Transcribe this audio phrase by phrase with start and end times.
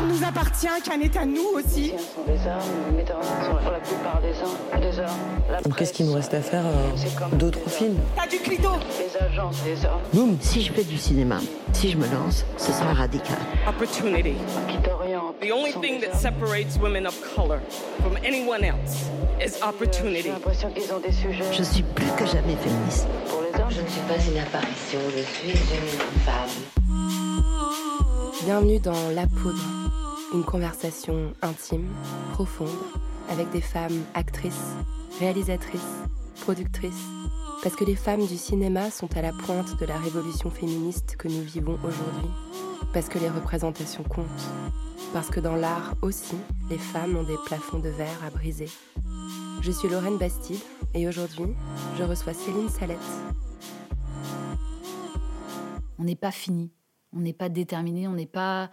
[0.00, 1.92] Cannes nous appartient, Cannes est à nous aussi.
[2.26, 2.38] les
[5.62, 9.62] Donc qu'est-ce qu'il nous reste à faire euh, D'autres films T'as du clito Les agences,
[9.62, 11.40] des hommes Si je fais du cinéma,
[11.74, 13.36] si je me lance, ce sera radical.
[13.68, 14.34] Opportunity.
[14.68, 15.38] qui t'orientent.
[15.42, 17.60] The only thing that separates women of color
[18.02, 19.10] from anyone else
[19.44, 20.28] is J'ai opportunity.
[20.28, 23.06] l'impression qu'ils ont des sujets Je suis plus que jamais féministe.
[23.28, 23.68] pour les hommes.
[23.70, 26.48] Je ne suis pas une apparition, je suis une femme.
[28.44, 29.60] Bienvenue dans La Poudre,
[30.32, 31.88] une conversation intime,
[32.32, 32.68] profonde,
[33.28, 34.74] avec des femmes actrices,
[35.18, 35.80] réalisatrices,
[36.40, 37.06] productrices,
[37.62, 41.28] parce que les femmes du cinéma sont à la pointe de la révolution féministe que
[41.28, 42.30] nous vivons aujourd'hui,
[42.92, 44.26] parce que les représentations comptent,
[45.12, 46.36] parce que dans l'art aussi,
[46.70, 48.68] les femmes ont des plafonds de verre à briser.
[49.60, 50.60] Je suis Lorraine Bastide
[50.94, 51.54] et aujourd'hui,
[51.98, 52.98] je reçois Céline Salette,
[55.98, 56.72] On n'est pas fini,
[57.12, 58.70] on n'est pas déterminé, on n'est pas,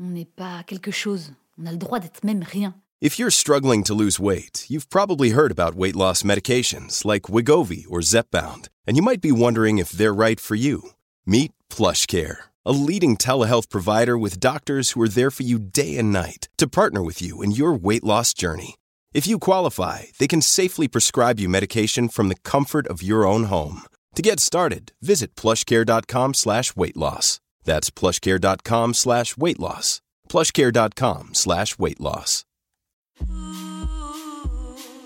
[0.00, 1.32] on n'est pas quelque chose.
[1.60, 2.74] On a le droit d'être même rien.
[3.00, 7.84] If you're struggling to lose weight, you've probably heard about weight loss medications like Wigovi
[7.90, 10.90] or Zepbound, and you might be wondering if they're right for you.
[11.26, 16.12] Meet PlushCare, a leading telehealth provider with doctors who are there for you day and
[16.12, 18.76] night to partner with you in your weight loss journey.
[19.12, 23.44] If you qualify, they can safely prescribe you medication from the comfort of your own
[23.44, 23.82] home.
[24.14, 27.40] To get started, visit plushcare.com slash weight loss.
[27.64, 30.00] That's plushcare.com slash weight loss.
[30.28, 32.44] plushcare.com slash weight loss.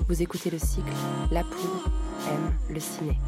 [0.09, 0.93] Vous écoutez le cycle
[1.31, 1.91] La Poudre
[2.31, 3.19] aime le ciné.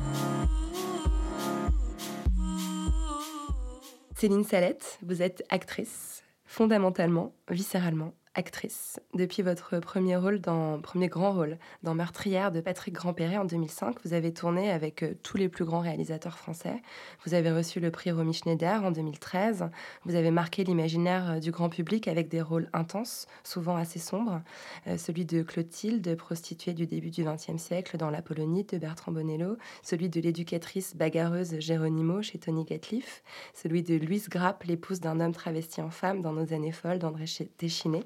[4.17, 9.01] Céline Salette, vous êtes actrice, fondamentalement, viscéralement actrice.
[9.15, 13.97] Depuis votre premier rôle dans premier grand rôle dans Meurtrière de Patrick Grandperret en 2005,
[14.05, 16.81] vous avez tourné avec euh, tous les plus grands réalisateurs français.
[17.27, 19.71] Vous avez reçu le prix Romy Schneider en 2013.
[20.05, 24.43] Vous avez marqué l'imaginaire euh, du grand public avec des rôles intenses, souvent assez sombres.
[24.87, 29.57] Euh, celui de Clotilde, prostituée du début du XXe siècle dans l'Apollonite de Bertrand Bonello,
[29.83, 33.25] celui de l'éducatrice bagarreuse Géronimo chez Tony Gatliff,
[33.55, 37.25] celui de Louise Grappe, l'épouse d'un homme travesti en femme dans Nos années folles d'André
[37.57, 38.05] Téchiné.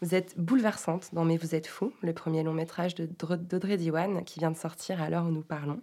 [0.00, 4.38] Vous êtes bouleversante dans Mais vous êtes fou, le premier long métrage d'Audrey Diwan qui
[4.38, 5.80] vient de sortir à l'heure où nous parlons.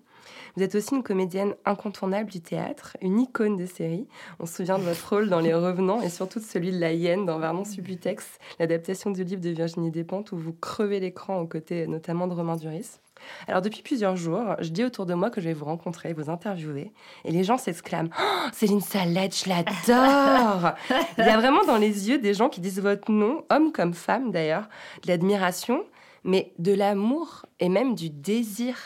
[0.56, 4.08] Vous êtes aussi une comédienne incontournable du théâtre, une icône de série.
[4.40, 6.94] On se souvient de votre rôle dans Les Revenants et surtout de celui de la
[6.94, 11.48] hyène dans Vernon Subutex, l'adaptation du livre de Virginie Despentes où vous crevez l'écran aux
[11.48, 13.00] côtés notamment de Romain Duris.
[13.48, 16.30] Alors depuis plusieurs jours, je dis autour de moi que je vais vous rencontrer, vous
[16.30, 16.92] interviewer,
[17.24, 20.74] et les gens s'exclament oh, Céline Salette, je l'adore
[21.18, 23.94] Il y a vraiment dans les yeux des gens qui disent votre nom, homme comme
[23.94, 24.68] femme d'ailleurs,
[25.04, 25.84] de l'admiration,
[26.24, 28.78] mais de l'amour et même du désir.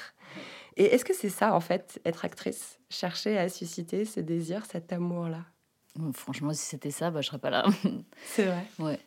[0.77, 2.79] Et est-ce que c'est ça en fait, être actrice?
[2.89, 5.45] Chercher à susciter ce désir, cet amour-là?
[6.13, 7.65] Franchement, si c'était ça, bah, je serais pas là.
[8.25, 8.65] C'est vrai.
[8.79, 8.99] ouais.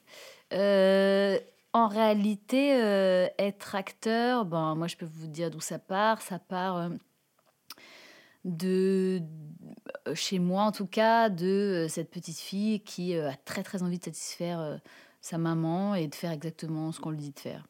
[0.52, 1.38] Euh,
[1.72, 6.20] en réalité, euh, être acteur, ben, moi je peux vous dire d'où ça part.
[6.20, 6.88] Ça part euh,
[8.44, 9.22] de,
[10.08, 13.98] euh, chez moi en tout cas, de cette petite fille qui a très très envie
[13.98, 14.80] de satisfaire
[15.20, 17.66] sa maman et de faire exactement ce qu'on lui dit de faire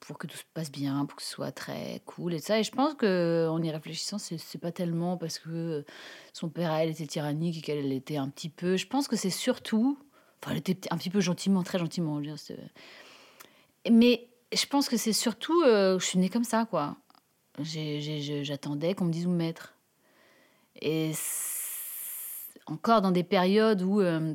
[0.00, 2.58] pour que tout se passe bien, pour que ce soit très cool et ça.
[2.58, 5.84] Et je pense que en y réfléchissant, c'est pas tellement parce que
[6.32, 8.76] son père, elle, était tyrannique et qu'elle était un petit peu.
[8.76, 9.98] Je pense que c'est surtout.
[10.42, 12.20] Enfin, elle était un petit peu gentiment, très gentiment.
[13.90, 15.62] Mais je pense que c'est surtout.
[15.62, 16.96] euh, je suis née comme ça, quoi.
[17.58, 19.74] J'attendais qu'on me dise où me mettre.
[20.80, 21.12] Et
[22.66, 24.34] encore dans des périodes où, euh,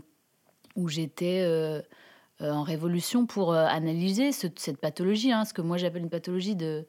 [0.75, 1.81] où j'étais euh,
[2.39, 6.85] en révolution pour analyser ce- cette pathologie, hein, ce que moi j'appelle une pathologie de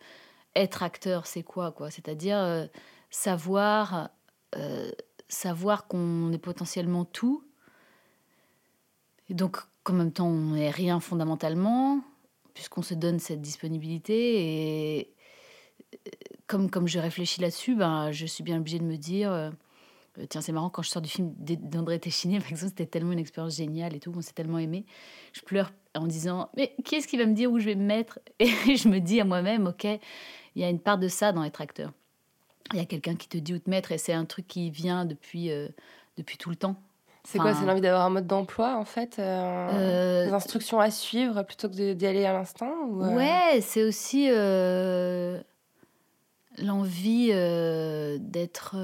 [0.54, 2.68] être acteur, c'est quoi, quoi C'est-à-dire
[3.10, 4.10] savoir,
[5.28, 7.42] savoir qu'on est potentiellement tout,
[9.30, 12.02] et donc qu'en même temps on n'est rien fondamentalement,
[12.58, 14.98] puisqu'on se donne cette disponibilité.
[14.98, 15.14] Et
[16.48, 19.50] comme, comme je réfléchis là-dessus, ben, je suis bien obligée de me dire, euh,
[20.28, 23.20] tiens c'est marrant, quand je sors du film d'André Téchiné, par exemple, c'était tellement une
[23.20, 24.86] expérience géniale et tout, on s'est tellement aimé,
[25.32, 27.84] je pleure en disant, mais qui est-ce qui va me dire où je vais me
[27.84, 30.00] mettre Et je me dis à moi-même, ok, il
[30.60, 31.92] y a une part de ça dans être acteur.
[32.72, 34.72] Il y a quelqu'un qui te dit où te mettre et c'est un truc qui
[34.72, 35.68] vient depuis, euh,
[36.16, 36.74] depuis tout le temps.
[37.30, 41.42] C'est quoi C'est l'envie d'avoir un mode d'emploi, en fait euh, Des instructions à suivre
[41.42, 45.38] plutôt que d'y aller à l'instant ou, euh Ouais, c'est aussi euh,
[46.56, 48.76] l'envie d'être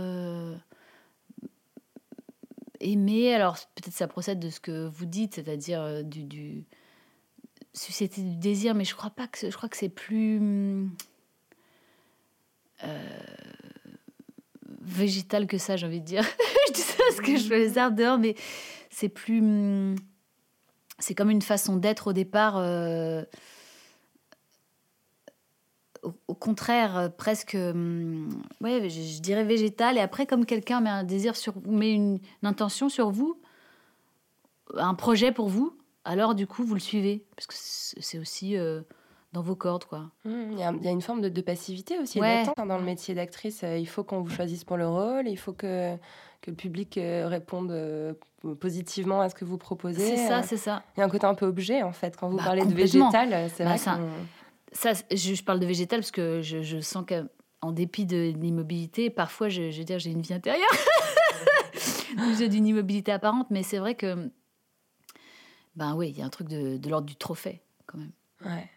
[2.80, 3.34] aimé.
[3.34, 6.66] Alors, peut-être ça procède de ce que vous dites, c'est-à-dire du, du
[7.72, 10.86] susciter du désir, mais je crois pas que je crois que c'est plus
[14.84, 16.22] végétal que ça, j'ai envie de dire.
[16.68, 18.34] je dis ça parce que je fais les arbres dehors, mais
[18.90, 19.40] c'est plus.
[19.40, 19.96] Hmm,
[20.98, 22.56] c'est comme une façon d'être au départ.
[22.58, 23.24] Euh,
[26.26, 27.54] au, contraire, euh, presque.
[27.54, 28.28] Hmm,
[28.60, 29.96] ouais, je, dirais végétal.
[29.96, 33.40] Et après, comme quelqu'un met un désir sur vous, met une, intention sur vous,
[34.76, 37.24] un projet pour vous, alors du coup, vous le suivez.
[37.36, 38.56] Parce que c'est aussi.
[38.56, 38.82] Euh,
[39.34, 40.10] dans vos cordes, quoi.
[40.24, 42.44] Mmh, il y, a une forme de, passivité aussi, ouais.
[42.56, 43.64] Hein, dans le métier d'actrice.
[43.64, 45.96] Euh, il faut qu'on vous choisisse pour le rôle, il faut que,
[46.40, 48.14] que le public euh, réponde euh,
[48.60, 50.16] positivement à ce que vous proposez.
[50.16, 50.84] C'est ça, c'est ça.
[50.96, 52.16] Il y a un côté un peu objet, en fait.
[52.16, 53.98] Quand vous bah, parlez de végétal, c'est bah, vrai ça,
[54.72, 59.48] ça, je, parle de végétal parce que je, je sens qu'en dépit de l'immobilité, parfois,
[59.48, 60.70] je, je veux dire, j'ai une vie intérieure.
[62.38, 64.30] j'ai d'une immobilité apparente, mais c'est vrai que...
[65.74, 68.12] Ben oui, il y a un truc de, de l'ordre du trophée, quand même.
[68.44, 68.70] Ouais.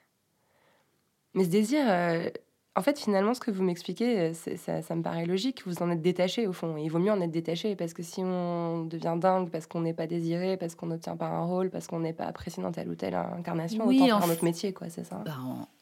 [1.33, 2.29] Mais ce désir, euh,
[2.75, 5.63] en fait, finalement, ce que vous m'expliquez, euh, ça, ça, me paraît logique.
[5.65, 6.77] Vous en êtes détaché, au fond.
[6.77, 9.93] il vaut mieux en être détaché, parce que si on devient dingue, parce qu'on n'est
[9.93, 12.89] pas désiré, parce qu'on n'obtient pas un rôle, parce qu'on n'est pas apprécié dans telle
[12.89, 15.23] ou telle incarnation, oui, autant faire notre métier, quoi, c'est ça?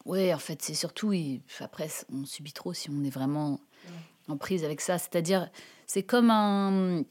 [0.05, 1.13] Oui, en fait, c'est surtout...
[1.59, 3.59] Après, on subit trop si on est vraiment
[4.27, 4.97] en prise avec ça.
[4.97, 5.49] C'est-à-dire,
[5.87, 7.03] c'est comme un...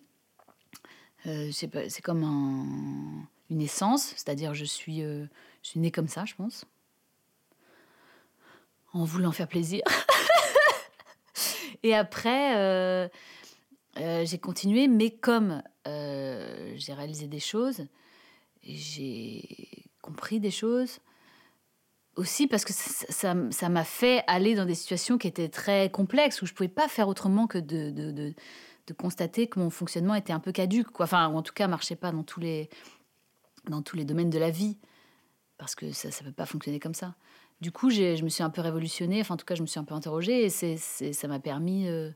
[1.26, 5.24] Euh, c'est comme un, une essence, c'est-à-dire je suis, euh,
[5.62, 6.66] je suis née comme ça, je pense
[8.94, 9.82] en voulant faire plaisir.
[11.82, 13.08] et après, euh,
[13.98, 17.86] euh, j'ai continué, mais comme euh, j'ai réalisé des choses,
[18.62, 21.00] j'ai compris des choses,
[22.16, 26.40] aussi parce que ça m'a ça, fait aller dans des situations qui étaient très complexes,
[26.40, 28.34] où je ne pouvais pas faire autrement que de, de, de,
[28.96, 31.06] constater que mon fonctionnement était un peu caduque, quoi.
[31.06, 32.70] Enfin, ou en tout cas, marchait pas dans tous les,
[33.68, 34.78] dans tous les domaines de la vie,
[35.58, 37.16] parce que ça ne peut pas fonctionner comme ça
[37.60, 39.80] du coup, je me suis un peu révolutionnée, enfin en tout cas, je me suis
[39.80, 42.10] un peu interrogée et ça m'a permis euh,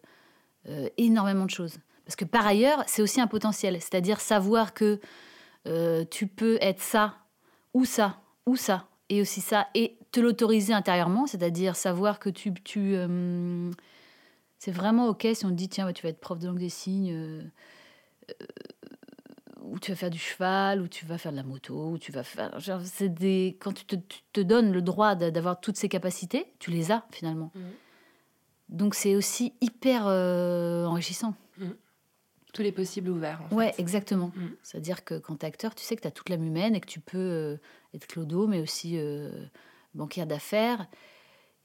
[0.68, 1.78] euh, énormément de choses.
[2.04, 5.00] Parce que par ailleurs, c'est aussi un potentiel, c'est-à-dire savoir que
[5.66, 7.16] euh, tu peux être ça,
[7.74, 12.52] ou ça, ou ça, et aussi ça, et te l'autoriser intérieurement, c'est-à-dire savoir que tu
[14.58, 16.68] c'est vraiment OK si on te dit, tiens, tu vas être prof de langue des
[16.68, 17.50] signes
[19.70, 22.12] où tu vas faire du cheval, où tu vas faire de la moto, où tu
[22.12, 22.56] vas faire.
[22.84, 27.04] c'est des quand tu te, donnes le droit d'avoir toutes ces capacités, tu les as
[27.10, 27.52] finalement.
[27.54, 27.60] Mmh.
[28.68, 31.34] Donc c'est aussi hyper euh, enrichissant.
[31.58, 31.68] Mmh.
[32.54, 33.42] Tous les possibles ouverts.
[33.50, 34.32] En ouais, exactement.
[34.34, 34.46] Mmh.
[34.62, 36.80] C'est-à-dire que quand tu es acteur, tu sais que tu as toute l'âme humaine et
[36.80, 37.56] que tu peux euh,
[37.94, 39.30] être clodo, mais aussi euh,
[39.94, 40.86] banquière d'affaires.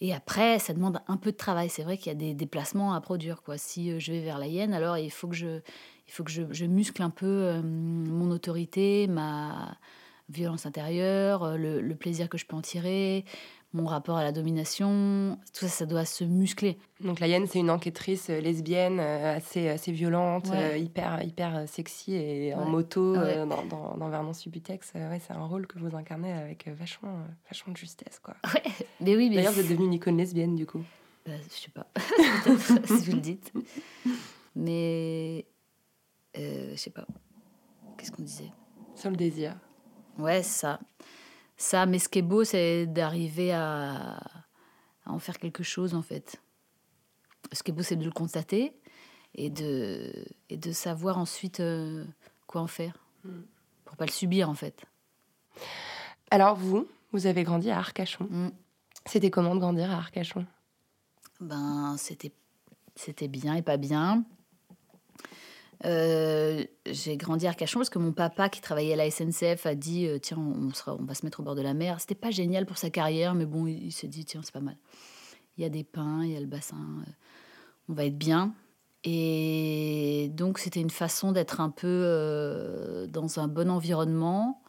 [0.02, 1.70] Et après, ça demande un peu de travail.
[1.70, 3.42] C'est vrai qu'il y a des déplacements à produire.
[3.42, 3.58] Quoi.
[3.58, 5.62] Si je vais vers la Hyène, alors il faut que je,
[6.08, 9.78] il faut que je, muscle un peu euh, mon autorité, ma
[10.30, 13.26] violence intérieure, euh, le, plaisir que je peux en tirer,
[13.74, 15.40] mon rapport à la domination.
[15.54, 16.78] Tout ça, ça doit se muscler.
[17.00, 22.54] Donc la Hyène, c'est une enquêtrice euh, lesbienne assez, assez violente, hyper, hyper sexy et
[22.54, 24.94] en moto dans, dans, dans, Vernon Subutex.
[24.96, 28.20] ouais, c'est un rôle que vous incarnez avec vachement, vachement de justesse.
[28.22, 28.36] Quoi.
[28.54, 28.62] Ouais,
[29.00, 29.30] mais oui.
[29.30, 30.84] Mais D'ailleurs, vous êtes devenue une icône lesbienne du coup.
[31.26, 31.88] Bah, je sais pas,
[32.86, 33.54] si vous le dites.
[34.56, 35.46] Mais
[36.38, 37.06] euh, je sais pas.
[37.98, 38.52] Qu'est-ce qu'on disait?
[38.96, 39.56] Sur le désir.
[40.18, 40.80] Ouais, ça.
[41.58, 44.20] Ça, mais ce qui est beau, c'est d'arriver à...
[45.06, 46.42] en faire quelque chose, en fait.
[47.52, 48.76] Ce qui est beau, c'est de le constater
[49.36, 50.12] et de,
[50.50, 52.06] et de savoir ensuite euh,
[52.48, 53.06] quoi en faire.
[53.24, 53.42] Mm.
[53.86, 54.86] Pour pas le subir, en fait.
[56.32, 58.26] Alors, vous, vous avez grandi à Arcachon.
[58.30, 58.50] Mm.
[59.06, 60.46] C'était comment de grandir à Arcachon?
[61.40, 62.34] Ben, c'était,
[62.96, 64.24] c'était bien et pas bien.
[65.86, 69.76] Euh, j'ai grandi à Arcachon parce que mon papa, qui travaillait à la SNCF, a
[69.76, 72.00] dit euh, Tiens, on, va se mettre au bord de la mer.
[72.00, 74.78] C'était pas génial pour sa carrière, mais bon, il, s'est dit Tiens, c'est pas mal.
[75.58, 77.12] Il y a des pins, il y a le bassin, euh,
[77.90, 78.54] on va être bien.
[79.04, 84.62] Et donc, c'était une façon d'être un peu dans un bon environnement,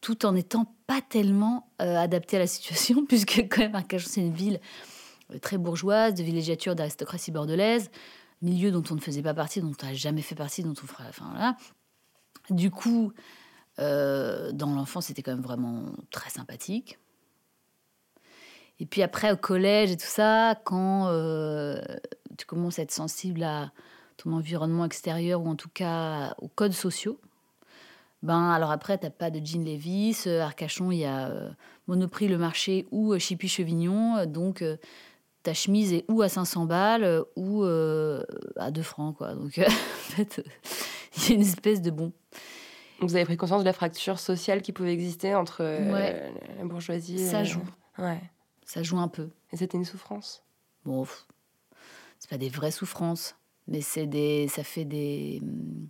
[0.00, 4.34] tout en n'étant pas tellement adapté à la situation, puisque, quand même, Arcachon, c'est une
[4.34, 4.58] ville
[5.40, 7.88] très bourgeoise, de villégiature d'aristocratie bordelaise
[8.42, 10.86] milieu dont on ne faisait pas partie, dont on n'a jamais fait partie, dont on
[10.86, 11.04] fera.
[11.08, 11.56] Enfin, voilà.
[12.50, 13.12] Du coup,
[13.78, 16.98] euh, dans l'enfance, c'était quand même vraiment très sympathique.
[18.80, 21.80] Et puis après, au collège et tout ça, quand euh,
[22.36, 23.72] tu commences à être sensible à
[24.16, 27.20] ton environnement extérieur ou en tout cas aux codes sociaux.
[28.22, 30.24] Ben, alors après, t'as pas de jean Levis.
[30.26, 31.32] euh, Arcachon, il y a
[31.86, 34.26] Monoprix, le marché ou Chippy Chevignon.
[34.26, 34.64] Donc,
[35.48, 38.22] ta chemise est ou à 500 balles euh, ou euh,
[38.56, 39.16] à 2 francs.
[39.16, 39.34] Quoi.
[39.34, 39.70] Donc, euh, en
[40.12, 40.44] fait,
[41.16, 42.12] il y a une espèce de bon.
[43.00, 46.32] Vous avez pris conscience de la fracture sociale qui pouvait exister entre euh, Ouais.
[46.58, 47.62] la bourgeoisie Ça joue.
[47.96, 48.20] Ouais.
[48.66, 49.30] Ça joue un peu.
[49.52, 50.42] Et c'était une souffrance?
[50.84, 51.06] Bon,
[52.18, 53.34] c'est pas des vraies souffrances,
[53.68, 55.88] mais c'est des, ça fait des, hum,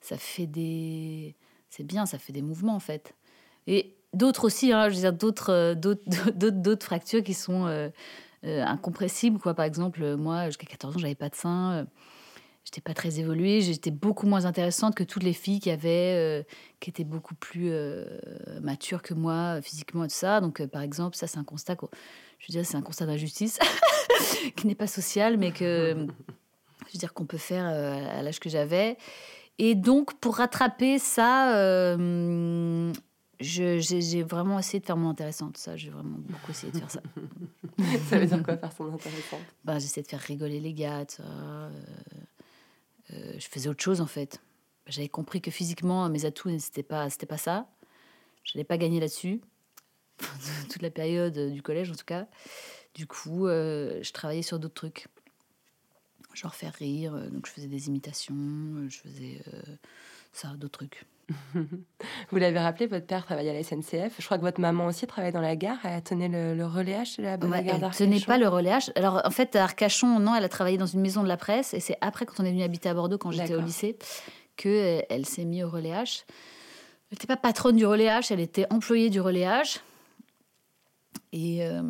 [0.00, 1.34] ça fait des,
[1.68, 3.14] c'est bien, ça fait des mouvements en fait.
[3.66, 6.02] Et d'autres aussi, hein, je veux dire d'autres, d'autres,
[6.34, 7.90] d'autres, d'autres fractures qui sont euh,
[8.44, 9.54] euh, incompressibles quoi.
[9.54, 11.72] Par exemple, moi, jusqu'à 14 ans, j'avais pas de sein.
[11.72, 11.84] euh,
[12.64, 16.42] J'étais pas très évoluée, j'étais beaucoup moins intéressante que toutes les filles qui avaient, euh,
[16.80, 17.70] qui étaient beaucoup plus
[18.62, 20.40] matures que moi physiquement et tout ça.
[20.40, 21.90] Donc, par exemple, ça c'est un constat, qu'au-
[22.38, 23.58] je veux dire, c'est un constat d'injustice
[24.56, 25.94] qui n'est pas social, mais que
[26.86, 28.96] je veux dire qu'on peut faire à l'âge que j'avais.
[29.58, 31.96] Et donc, pour rattraper ça,
[33.44, 35.56] j'ai vraiment essayé de faire mon intéressante.
[35.56, 37.02] Ça, j'ai vraiment beaucoup essayé de faire ça.
[38.08, 41.06] ça veut dire quoi faire son intéressante Ben, j'essayais de faire rigoler les gars.
[41.20, 41.70] Euh,
[43.12, 44.40] euh, je faisais autre chose en fait.
[44.86, 47.68] J'avais compris que physiquement, mes atouts, c'était pas, c'était pas ça.
[48.42, 49.40] Je n'allais pas gagner là-dessus.
[50.70, 52.26] Toute la période du collège, en tout cas.
[52.94, 55.08] Du coup, euh, je travaillais sur d'autres trucs.
[56.34, 57.12] Genre faire rire.
[57.30, 58.34] Donc, je faisais des imitations.
[58.88, 59.42] Je faisais
[60.32, 61.06] ça, d'autres trucs.
[62.30, 64.16] Vous l'avez rappelé, votre père travaillait à la SNCF.
[64.18, 65.78] Je crois que votre maman aussi travaillait dans la gare.
[65.84, 68.38] Elle tenait le, le relais H de la, de la Ouais, gare elle tenait pas
[68.38, 68.90] le relais H.
[68.96, 71.74] Alors, en fait, à Arcachon, non, elle a travaillé dans une maison de la presse.
[71.74, 73.96] Et c'est après, quand on est venu habiter à Bordeaux, quand j'étais au lycée,
[74.56, 76.24] qu'elle elle s'est mise au relais H.
[77.10, 79.80] Elle n'était pas patronne du relais H, elle était employée du relais H.
[81.32, 81.82] Et euh,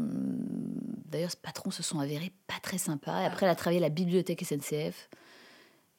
[1.07, 3.23] d'ailleurs, ce patron se sont avérés pas très sympas.
[3.23, 5.09] Et après, elle a travaillé à la bibliothèque SNCF.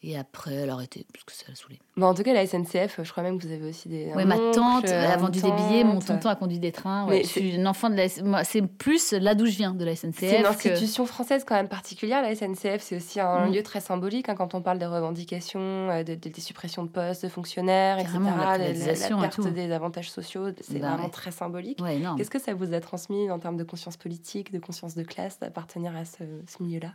[0.07, 1.79] Et après, elle a arrêté, parce que ça l'a saoulée.
[1.97, 4.11] Bon, en tout cas, la SNCF, je crois même que vous avez aussi des.
[4.11, 7.07] Un ma tante, a une vendu des billets, mon tonton a conduit des trains.
[7.07, 9.95] Ouais, je suis une enfant de la C'est plus là d'où je viens, de la
[9.95, 10.19] SNCF.
[10.19, 12.83] C'est une que- institution française quand même particulière, la SNCF.
[12.83, 13.53] C'est aussi un Mm.
[13.53, 15.59] lieu très symbolique hein, quand on parle des revendications,
[15.89, 18.41] euh, de- de- des suppressions de postes, de fonctionnaires, Carrément, etc.
[18.45, 21.09] la la- la, privatisation et perte des avantages sociaux, c'est Bah vraiment ouais.
[21.09, 21.81] très symbolique.
[21.81, 21.99] Ouais.
[22.15, 25.39] Qu'est-ce que ça vous a transmis en termes de conscience politique, de conscience de classe,
[25.39, 26.91] d'appartenir à ce, ce milieu-là?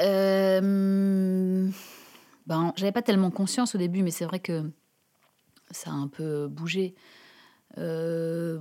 [0.00, 1.68] Euh,
[2.48, 4.70] ben, j'avais pas tellement conscience au début, mais c'est vrai que
[5.70, 6.94] ça a un peu bougé.
[7.76, 8.58] Euh,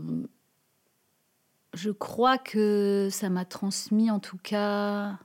[1.73, 5.17] je crois que ça m'a transmis, en tout cas,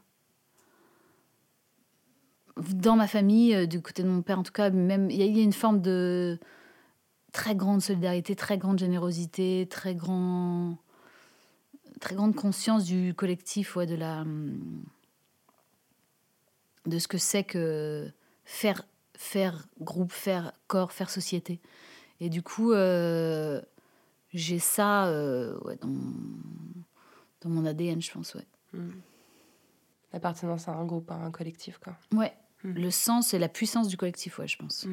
[2.57, 5.40] dans ma famille, euh, du côté de mon père, en tout cas, même il y,
[5.40, 6.38] a- une forme de
[7.33, 10.76] très grande solidarité, très grande générosité, très grand,
[12.00, 14.25] très grande conscience du collectif, ouais, de la
[16.87, 18.12] de ce que c'est que
[18.52, 18.82] faire,
[19.16, 21.61] faire groupe, faire corps, faire société.
[22.21, 23.62] Et du coup, euh,
[24.32, 25.88] j'ai ça euh, ouais, dans,
[27.40, 28.35] dans mon ADN, je pense.
[28.35, 28.47] Ouais.
[28.75, 28.90] Mm.
[30.12, 31.97] L'appartenance à un groupe, à un collectif, quoi.
[32.12, 32.35] ouais.
[32.62, 32.73] Mm.
[32.75, 34.87] Le sens et la puissance du collectif, ouais, je pense.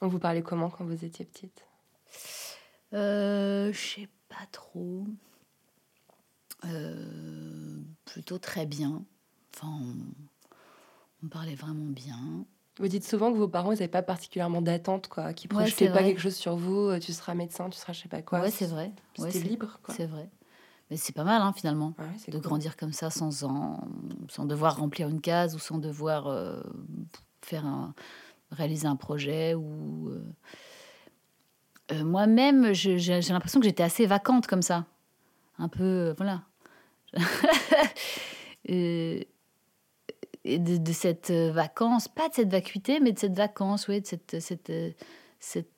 [0.00, 1.64] On vous parlait comment quand vous étiez petite?
[2.94, 5.06] Euh, je sais pas trop.
[6.64, 9.04] Euh, plutôt très bien.
[9.54, 9.94] Enfin, on,
[11.24, 12.18] on parlait vraiment bien.
[12.78, 15.86] Vous dites souvent que vos parents, n'avaient pas particulièrement d'attente, quoi, qui Ouais, projetaient c'est
[15.88, 16.04] pas vrai.
[16.04, 16.90] quelque chose sur vous.
[16.90, 18.40] euh, Tu seras médecin, tu seras je sais pas quoi.
[18.40, 18.92] ouais, c'est vrai.
[19.18, 19.94] Ouais, C'était c'est- libre, quoi.
[19.94, 20.30] C'est vrai.
[20.90, 22.40] Mais c'est pas mal, hein, finalement, Ouais, de cool.
[22.40, 23.80] grandir comme ça, sans, en-
[24.28, 26.62] sans devoir remplir une case ou sans devoir euh,
[27.42, 27.94] faire un,
[28.52, 29.54] réaliser un projet.
[29.54, 30.22] ou euh.
[31.92, 32.96] Euh, Moi-même, j'ai
[33.28, 34.86] l'impression que j'étais assez vacante comme ça.
[35.58, 36.42] Un peu, voilà.
[40.46, 44.06] Euh, de, cette euh, vacance, pas de cette vacuité, mais de cette vacance, oui, de
[44.06, 44.92] cette, euh,
[45.40, 45.68] cet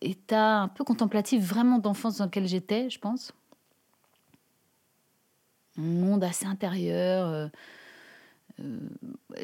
[0.00, 3.32] état un peu contemplatif, vraiment d'enfance dans lequel j'étais, je pense.
[5.78, 7.28] Un monde assez intérieur.
[7.28, 7.48] euh,
[8.60, 8.78] euh,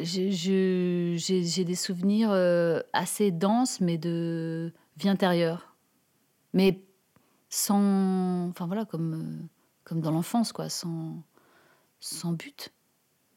[0.02, 5.74] j'ai- des souvenirs euh, assez denses, mais de vie intérieure.
[6.52, 6.82] Mais
[7.48, 8.48] sans.
[8.50, 9.48] Enfin voilà, comme,
[9.92, 11.22] euh, dans l'enfance, quoi, sans
[12.32, 12.73] but.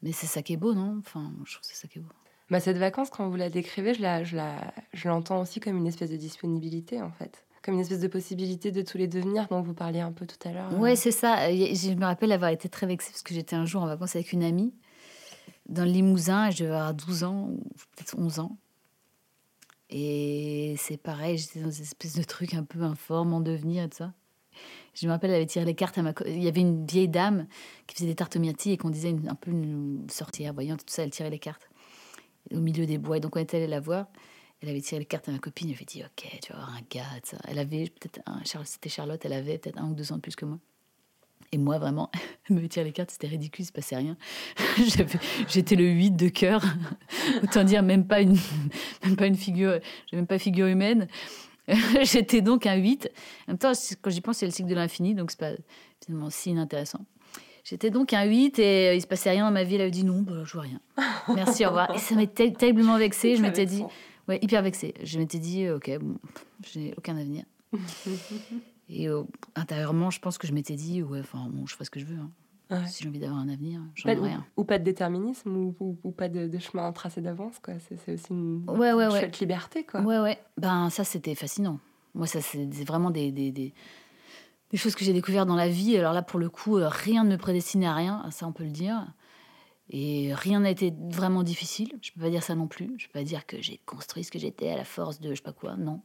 [0.02, 0.96] Mais c'est ça qui est beau, non?
[0.98, 2.12] Enfin, je trouve que c'est ça qui est beau.
[2.50, 5.76] Bah, cette vacance, quand vous la décrivez, je la, je la, je l'entends aussi comme
[5.76, 7.44] une espèce de disponibilité, en fait.
[7.62, 10.48] Comme une espèce de possibilité de tous les devenirs dont vous parliez un peu tout
[10.48, 10.78] à l'heure.
[10.78, 11.50] Ouais, c'est ça.
[11.50, 14.32] Je me rappelle avoir été très vexée parce que j'étais un jour en vacances avec
[14.32, 14.72] une amie
[15.68, 17.62] dans le Limousin je devais avoir 12 ans ou
[17.96, 18.58] peut-être 11 ans.
[19.90, 23.88] Et c'est pareil, j'étais dans une espèce de truc un peu informe, en devenir et
[23.88, 24.12] tout ça.
[25.00, 26.12] Je me rappelle, elle avait tiré les cartes à ma.
[26.26, 27.46] Il y avait une vieille dame
[27.86, 31.04] qui faisait des tartes myrtilles et qu'on disait un peu une sorcière voyante, tout ça,
[31.04, 31.68] elle tirait les cartes.
[32.52, 33.18] au milieu des bois.
[33.18, 34.06] Et donc on est allé la voir.
[34.60, 35.68] Elle avait tiré les cartes à ma copine.
[35.68, 37.04] Elle avait dit Ok, tu vas avoir un gars.
[37.46, 38.40] Elle avait peut-être un.
[38.64, 40.58] C'était Charlotte, elle avait peut-être un ou deux ans de plus que moi.
[41.52, 42.10] Et moi, vraiment,
[42.50, 44.16] me tirer les cartes, c'était ridicule, il se passait rien.
[45.48, 46.62] J'étais le 8 de cœur.
[47.42, 48.36] Autant dire, même pas une,
[49.04, 49.78] même pas une figure,
[50.12, 51.06] même pas figure humaine.
[52.02, 53.10] J'étais donc un 8.
[53.46, 55.52] En même temps, quand j'y pense, c'est le cycle de l'infini, donc c'est pas
[56.04, 57.04] finalement si inintéressant.
[57.64, 59.74] J'étais donc un 8 et il se passait rien dans ma vie.
[59.74, 60.80] Elle avait dit non, bah, je vois rien.
[61.34, 61.94] Merci, au revoir.
[61.94, 63.36] Et ça m'était terriblement vexée.
[63.36, 63.84] Je m'étais dit,
[64.26, 64.94] ouais, hyper vexée.
[65.02, 66.16] Je m'étais dit, ok, bon,
[66.66, 67.44] je n'ai aucun avenir.
[68.88, 69.22] et euh,
[69.54, 72.06] intérieurement, je pense que je m'étais dit, ouais, enfin, bon, je ferai ce que je
[72.06, 72.16] veux.
[72.16, 72.30] Hein.
[72.86, 74.46] Si j'ai envie d'avoir un avenir, j'en ai rien.
[74.56, 77.74] Ou, pas de déterminisme, ou, ou, pas de, de, chemin tracé d'avance, quoi.
[77.78, 79.30] C'est aussi une, ouais, ouais, ouais.
[79.40, 80.02] liberté, quoi.
[80.02, 80.38] Ouais, ouais.
[80.58, 81.80] Ben, ça, c'était fascinant.
[82.14, 83.72] Moi, ça, c'est vraiment des, des, des,
[84.70, 85.96] des choses que j'ai découvertes dans la vie.
[85.96, 88.64] Alors là, pour le coup, euh, rien ne me prédestinait à rien, ça, on peut
[88.64, 89.06] le dire.
[89.90, 91.92] Et rien n'a été vraiment difficile.
[92.02, 92.94] Je peux pas dire ça non plus.
[92.98, 95.36] Je peux pas dire que j'ai construit ce que j'étais à la force de je
[95.36, 95.76] sais pas quoi.
[95.76, 96.02] Non.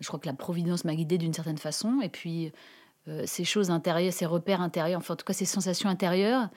[0.00, 2.00] Je crois que la providence m'a guidée d'une certaine façon.
[2.02, 2.50] Et puis, euh,
[3.26, 6.48] ces choses intérieures, ces repères intérieurs, enfin, en tout cas, ces sensations intérieures,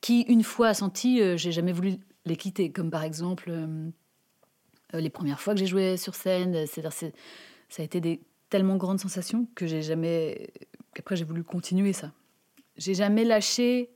[0.00, 1.96] qui, une fois senties, euh, j'ai jamais voulu
[2.26, 2.70] les quitter.
[2.70, 3.90] Comme par exemple, euh,
[4.92, 6.66] les premières fois que j'ai joué sur scène.
[6.66, 8.20] C'est-à-dire, ça a été des
[8.50, 10.50] tellement grandes sensations que j'ai jamais.
[10.94, 12.12] qu'après, j'ai voulu continuer ça.
[12.76, 13.90] J'ai jamais lâché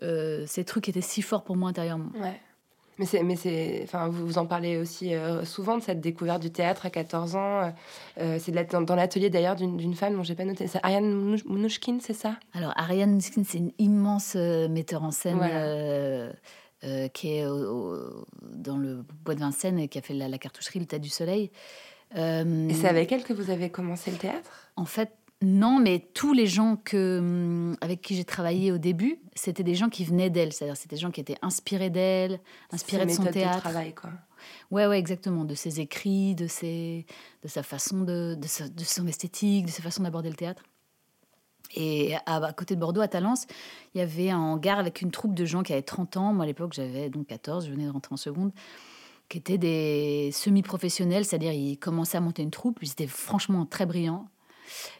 [0.00, 2.12] ces trucs qui étaient si forts pour moi intérieurement.
[2.98, 6.42] Mais c'est, mais c'est, enfin, vous, vous en parlez aussi euh, souvent de cette découverte
[6.42, 7.60] du théâtre à 14 ans.
[7.60, 7.70] Euh,
[8.18, 10.66] euh, c'est dans, dans, l'atelier d'ailleurs d'une, femme dont j'ai pas noté.
[10.66, 12.36] C'est Ariane Mnouchkine, c'est ça?
[12.54, 15.38] Alors Ariane Mnouchkine, c'est une immense metteur en scène.
[17.12, 20.98] qui est dans le bois de Vincennes et qui a fait la, cartoucherie Le Tas
[20.98, 21.50] du Soleil.
[22.16, 24.70] et c'est avec elle que vous avez commencé le théâtre?
[24.76, 29.20] En fait, non, mais tous les gens que, hum, avec qui j'ai travaillé au début,
[29.36, 30.52] c'était des gens qui venaient d'elle.
[30.52, 32.40] C'est-à-dire, c'était des gens qui étaient inspirés d'elle,
[32.72, 33.56] inspirés de son théâtre.
[33.56, 34.10] De travail, quoi.
[34.70, 35.44] Ouais, ouais, exactement.
[35.44, 37.06] De ses écrits, de, ses,
[37.42, 40.64] de sa façon de, de, son esthétique, de sa façon d'aborder le théâtre.
[41.74, 43.46] Et à, côté de Bordeaux, à Talence,
[43.94, 46.32] il y avait un hangar avec une troupe de gens qui avaient 30 ans.
[46.32, 48.52] Moi, à l'époque, j'avais donc 14, je venais de rentrer en seconde
[49.28, 53.84] qui étaient des semi-professionnels, c'est-à-dire ils commençaient à monter une troupe, ils étaient franchement très
[53.84, 54.26] brillants,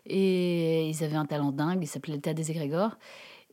[0.07, 2.96] et ils avaient un talent dingue, il s'appelait le Théâtre des Égrégores.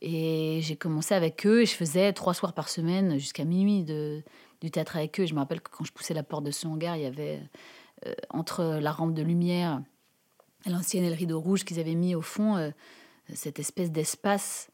[0.02, 4.70] Et j'ai commencé avec eux et je faisais trois soirs par semaine jusqu'à minuit du
[4.70, 5.26] théâtre avec eux.
[5.26, 7.40] Je me rappelle que quand je poussais la porte de ce hangar, il y avait
[8.06, 9.80] euh, entre la rampe de lumière
[10.70, 12.70] l'ancienne et le rideau rouge qu'ils avaient mis au fond, euh,
[13.34, 14.68] cette espèce d'espace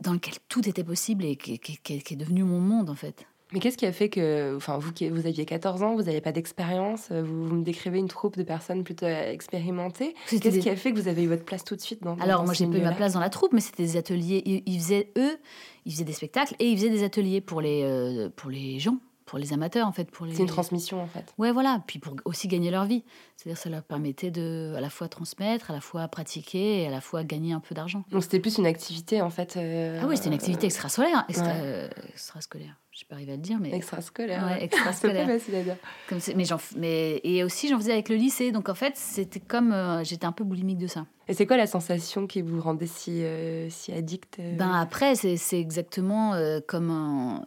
[0.00, 3.26] dans lequel tout était possible et qui, est devenu mon monde en fait.
[3.54, 6.32] Mais qu'est-ce qui a fait que, enfin, vous vous aviez 14 ans, vous n'aviez pas
[6.32, 10.16] d'expérience, euh, vous, me décrivez une troupe de personnes plutôt expérimentées.
[10.28, 12.40] Qu'est-ce qui a fait que vous avez eu votre place tout de suite dans Alors,
[12.40, 14.42] dans moi, j'ai pas eu ma place dans la troupe, mais c'était des ateliers.
[14.66, 15.38] Ils, faisaient, eux,
[15.86, 18.98] ils faisaient des spectacles et ils faisaient des ateliers pour les, euh, pour les gens
[19.26, 21.32] pour les amateurs en fait pour les c'est une transmission en fait.
[21.38, 23.04] Ouais voilà puis pour aussi gagner leur vie.
[23.36, 26.90] C'est-à-dire ça leur permettait de à la fois transmettre à la fois pratiquer et à
[26.90, 28.04] la fois gagner un peu d'argent.
[28.10, 31.48] Donc c'était plus une activité en fait euh, ah oui c'était une activité extrascolaire extra,
[31.48, 35.26] euh, extrascolaire je sais pas arriver à le dire mais extrascolaire ouais, extrascolaire.
[35.26, 35.76] facile à dire.
[36.08, 38.52] Comme mais j'en mais et aussi j'en faisais avec le lycée.
[38.52, 41.04] Donc en fait c'était comme euh, j'étais un peu boulimique de ça.
[41.26, 45.14] Et c'est quoi la sensation qui vous rendait si, euh, si addict euh Ben après,
[45.16, 47.42] c'est exactement euh, comme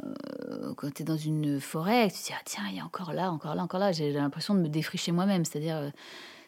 [0.75, 3.13] quand tu es dans une forêt, tu te dis, ah, tiens, il y a encore
[3.13, 3.91] là, encore là, encore là.
[3.91, 5.45] J'ai l'impression de me défricher moi-même.
[5.45, 5.91] C'est-à-dire,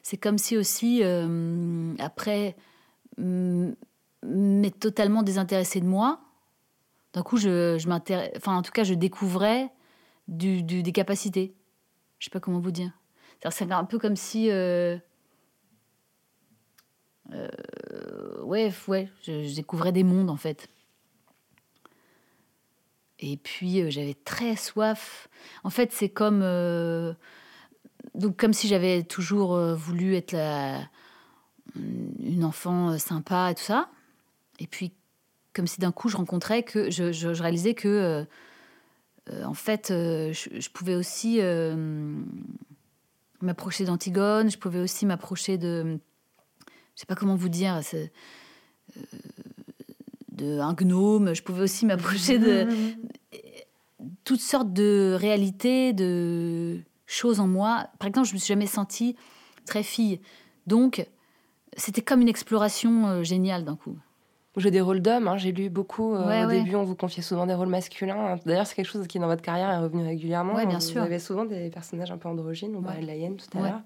[0.01, 1.03] c'est comme si aussi,
[1.99, 2.55] après,
[3.19, 6.19] m'être totalement désintéressé de moi,
[7.13, 7.89] d'un coup, je, je
[8.37, 9.69] enfin, en tout cas, je découvrais
[10.27, 11.55] du, des capacités.
[12.19, 12.91] Je sais pas comment vous dire.
[13.49, 14.49] C'est un peu comme si
[17.33, 20.69] euh, ouais, ouais, je, découvrais des mondes en fait.
[23.19, 25.29] Et puis euh, j'avais très soif.
[25.63, 27.13] En fait, c'est comme euh,
[28.15, 30.81] donc comme si j'avais toujours voulu être la,
[31.75, 33.89] une enfant sympa et tout ça.
[34.59, 34.93] Et puis
[35.53, 38.25] comme si d'un coup je rencontrais que je, je, réalisais que
[39.43, 41.39] en fait je, je, pouvais aussi
[43.41, 45.99] m'approcher d'Antigone, je pouvais aussi m'approcher de
[46.99, 48.11] je sais pas comment vous dire, c'est,
[48.97, 49.01] euh,
[50.33, 51.33] de un gnome.
[51.33, 52.67] Je pouvais aussi m'approcher de
[54.25, 57.87] toutes sortes de réalités, de choses en moi.
[57.99, 59.15] Par exemple, je me suis jamais sentie
[59.65, 60.19] très fille,
[60.67, 61.07] donc
[61.77, 63.97] c'était comme une exploration euh, géniale d'un coup.
[64.57, 66.15] J'ai des rôles d'hommes, hein, j'ai lu beaucoup.
[66.15, 68.37] Euh, au début, on vous confiait souvent des rôles masculins.
[68.45, 70.55] D'ailleurs, c'est quelque chose qui, dans votre carrière, est revenu régulièrement.
[70.55, 71.01] Ouais, bien vous sûr.
[71.03, 73.81] avez souvent des personnages un peu androgynes, on parlait de la hyène tout à l'heure.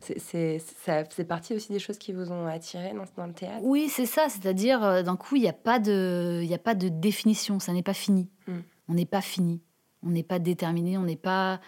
[0.00, 3.60] C'est partie aussi des choses qui vous ont attiré dans, dans le théâtre?
[3.62, 4.28] Oui, c'est ça.
[4.28, 7.60] C'est-à-dire, euh, d'un coup, il n'y a, pas de, a pas de définition.
[7.60, 8.28] Ça n'est pas fini.
[8.46, 8.60] Hmm.
[8.88, 9.60] On n'est pas fini.
[10.02, 11.60] On n'est pas déterminé, on n'est pas,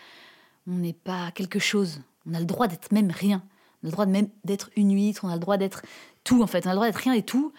[0.67, 2.03] on n'est pas quelque chose.
[2.29, 3.43] On a le droit d'être même rien.
[3.83, 5.25] On a le droit de même d'être une huître.
[5.25, 5.83] On a le droit d'être
[6.25, 6.67] tout en fait.
[6.67, 7.53] On a le droit d'être rien et tout.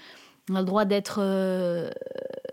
[0.50, 1.92] On a le droit d'être euh,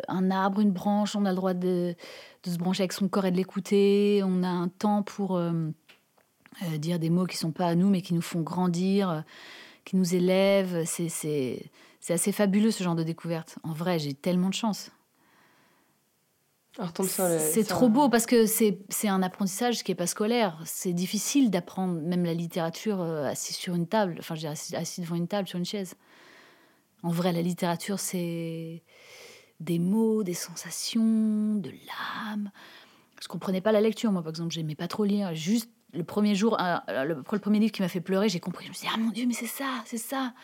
[0.08, 1.16] un arbre, une branche.
[1.16, 1.94] On a le droit de,
[2.42, 4.22] de, se brancher avec son corps et de l'écouter.
[4.24, 5.52] On a un temps pour euh,
[6.62, 9.24] euh, dire des mots qui sont pas à nous mais qui nous font grandir,
[9.84, 10.84] qui nous élèvent.
[10.84, 11.70] C'est
[12.08, 13.58] assez fabuleux ce genre de découverte.
[13.62, 14.90] En vrai, j'ai tellement de chance.
[17.38, 20.60] C'est trop beau parce que c'est un apprentissage qui n'est pas scolaire.
[20.66, 25.48] C'est difficile d'apprendre même la littérature assis sur une table, enfin, assis, devant une table,
[25.48, 25.96] sur une chaise.
[27.06, 28.82] En vrai, la littérature, c'est
[29.60, 32.50] des mots, des sensations, de l'âme.
[33.22, 34.52] Je comprenais pas la lecture, moi, par exemple.
[34.52, 35.32] J'aimais pas trop lire.
[35.32, 38.64] Juste le premier jour, euh, le, le premier livre qui m'a fait pleurer, j'ai compris.
[38.64, 40.34] Je me suis dit, ah mon Dieu, mais c'est ça, c'est ça.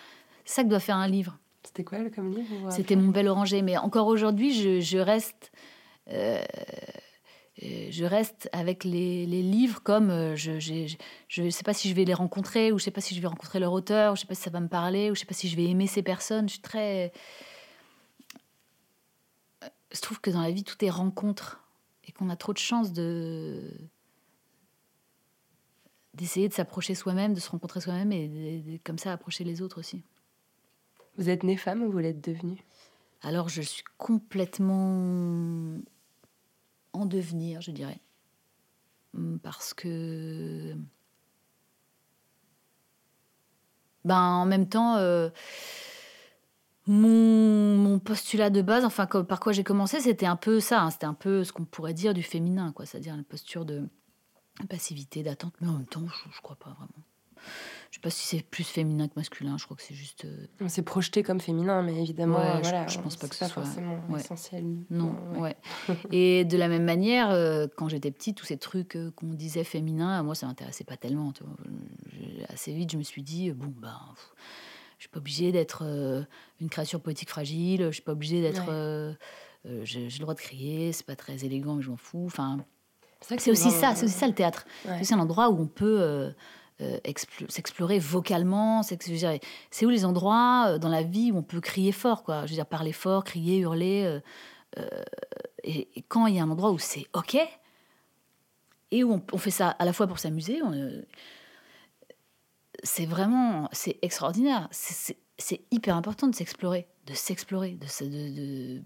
[0.45, 1.37] C'est ça que doit faire un livre.
[1.65, 3.63] C'était quoi comme livre C'était Mon bel oranger.
[3.63, 5.51] Mais encore aujourd'hui, je, je reste
[6.11, 6.43] euh, euh,
[7.91, 12.15] je reste avec les, livres comme euh, je ne sais pas si je vais les
[12.15, 14.35] rencontrer ou je sais pas si je vais rencontrer leur auteur ou je sais pas
[14.35, 16.49] si ça va me parler ou je sais pas si je vais aimer ces personnes.
[16.49, 17.13] Je suis très
[19.93, 21.63] je trouve que dans la vie tout est rencontre
[22.05, 23.71] et qu'on a trop de chance de
[26.15, 29.79] d'essayer de s'approcher soi-même, de se rencontrer soi-même et de, comme ça approcher les autres
[29.79, 30.05] aussi.
[31.17, 32.65] Vous êtes née femme ou vous l'êtes devenue?
[33.23, 35.79] Alors je suis complètement
[36.93, 38.01] en devenir, je dirais.
[39.15, 40.75] Hum, parce que.
[44.05, 45.31] Ben, en même temps, euh,
[46.87, 50.83] mon, postulat de base, enfin, par quoi j'ai commencé, c'était un peu ça.
[50.83, 52.87] Hein, c'était un peu ce qu'on pourrait dire du féminin, quoi.
[52.87, 53.89] C'est-à-dire la posture de
[54.69, 55.55] passivité, d'attente.
[55.61, 57.05] Mais en même temps, je crois pas vraiment.
[57.93, 60.25] Je sais pas si c'est plus féminin que masculin, je crois que c'est juste.
[60.25, 64.01] Euh, c'est projeté comme féminin, mais évidemment, voilà, je, pense pas que ce soit forcément
[64.17, 64.65] essentiel.
[64.89, 65.55] Non, ouais.
[66.11, 69.63] Et de la même manière, euh, quand j'étais petite, tous ces trucs euh, qu'on disait
[69.63, 71.35] féminin, moi ça m'intéressait pas tellement.
[72.49, 74.01] Assez vite, je me suis dit, bon, ben.
[74.97, 75.85] je suis pas obligée d'être
[76.63, 78.73] une créature poétique fragile, je suis pas obligée d'être.
[79.83, 82.25] j'ai le droit de crier, c'est pas très élégant, mais je m'en fous.
[82.25, 82.65] Enfin,
[83.23, 84.65] c'est aussi ça, c'est aussi ça le théâtre.
[85.03, 86.31] C'est un endroit où on peut euh,
[87.49, 88.83] s'explorer vocalement.
[88.83, 92.47] C'est où les endroits euh, dans la vie où on peut crier fort, quoi?
[92.47, 94.21] Je veux dire, parler fort, crier, hurler.
[94.79, 95.03] Euh,
[95.65, 97.37] et, quand il y a un endroit où c'est OK,
[98.91, 100.61] et où on, fait ça à la fois pour s'amuser,
[102.83, 104.69] c'est vraiment, c'est extraordinaire.
[104.71, 108.83] C'est hyper important de s'explorer, de s'explorer, de, de,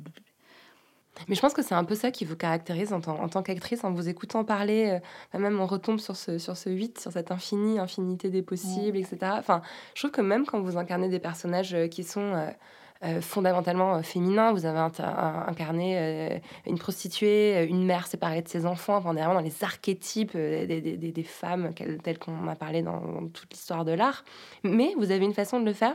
[1.28, 3.84] mais je pense que c'est un peu ça qui vous caractérise en, en tant qu'actrice,
[3.84, 5.00] en vous écoutant parler.
[5.34, 8.96] Euh, même on retombe sur ce, sur ce 8, sur cette infini, infinité des possibles,
[8.96, 9.18] etc.
[9.38, 9.62] Enfin,
[9.94, 12.32] je trouve que même quand vous incarnez des personnages euh, qui sont
[13.04, 18.96] euh, fondamentalement féminins, vous avez incarné une prostituée, une mère séparée de ses enfants.
[18.96, 22.80] Enfin, on est vraiment dans les archétypes des, des, des, femmes telles qu'on a parlé
[22.80, 24.24] dans, dans toute l'histoire de l'art.
[24.64, 25.94] Mais vous avez une façon de le faire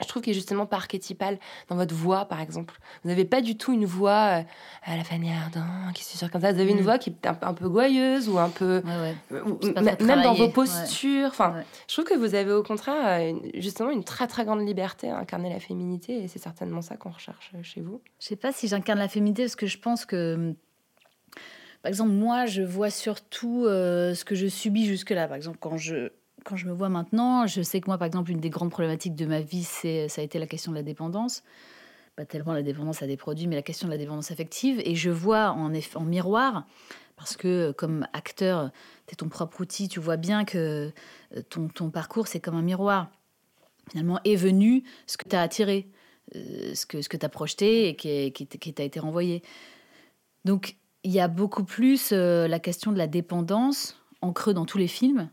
[0.00, 2.74] je trouve qu'il est justement pas archétypal dans votre voix, par exemple.
[3.02, 4.42] Vous n'avez pas du tout une voix euh,
[4.82, 6.52] à la Fanny Ardant, qui se comme ça.
[6.52, 6.82] Vous avez une mm.
[6.82, 8.82] voix qui est un, peu gouailleuse ou un peu.
[9.30, 11.28] même dans vos postures.
[11.28, 15.10] Enfin, Je trouve que vous avez au contraire euh, justement une très très grande liberté
[15.10, 18.00] à incarner la féminité et c'est certainement ça qu'on recherche euh, chez vous.
[18.18, 20.54] Je sais pas si j'incarne la féminité parce que je pense que.
[21.82, 25.28] Par exemple, moi, je vois surtout ce que je subis jusque-là.
[25.28, 26.12] Par exemple, quand je
[26.44, 29.16] quand je me vois maintenant, je sais que moi, par exemple, une des grandes problématiques
[29.16, 31.42] de ma vie, c'est, ça a été la question de la dépendance.
[32.16, 34.80] Pas tellement la dépendance à des produits, mais la question de la dépendance affective.
[34.84, 35.70] Et je vois en,
[36.04, 36.66] miroir,
[37.16, 38.70] parce que comme acteur,
[39.06, 40.92] tu es ton propre outil, tu vois bien que
[41.36, 43.10] euh, ton, parcours, c'est comme un miroir.
[43.90, 45.88] Finalement, est venu ce que tu as attiré,
[46.36, 49.42] euh, ce que, ce que tu as projeté et qui, qui, qui t'a été renvoyé.
[50.44, 54.66] Donc, il y a beaucoup plus euh, la question de la dépendance en creux dans
[54.66, 55.30] tous les films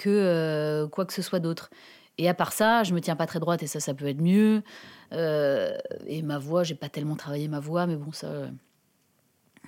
[0.00, 1.70] que euh, quoi que ce soit d'autre.
[2.16, 4.20] Et à part ça, je me tiens pas très droite et ça, ça peut être
[4.20, 4.62] mieux.
[5.12, 8.50] Euh, et ma voix, j'ai pas tellement travaillé ma voix, mais bon, ça,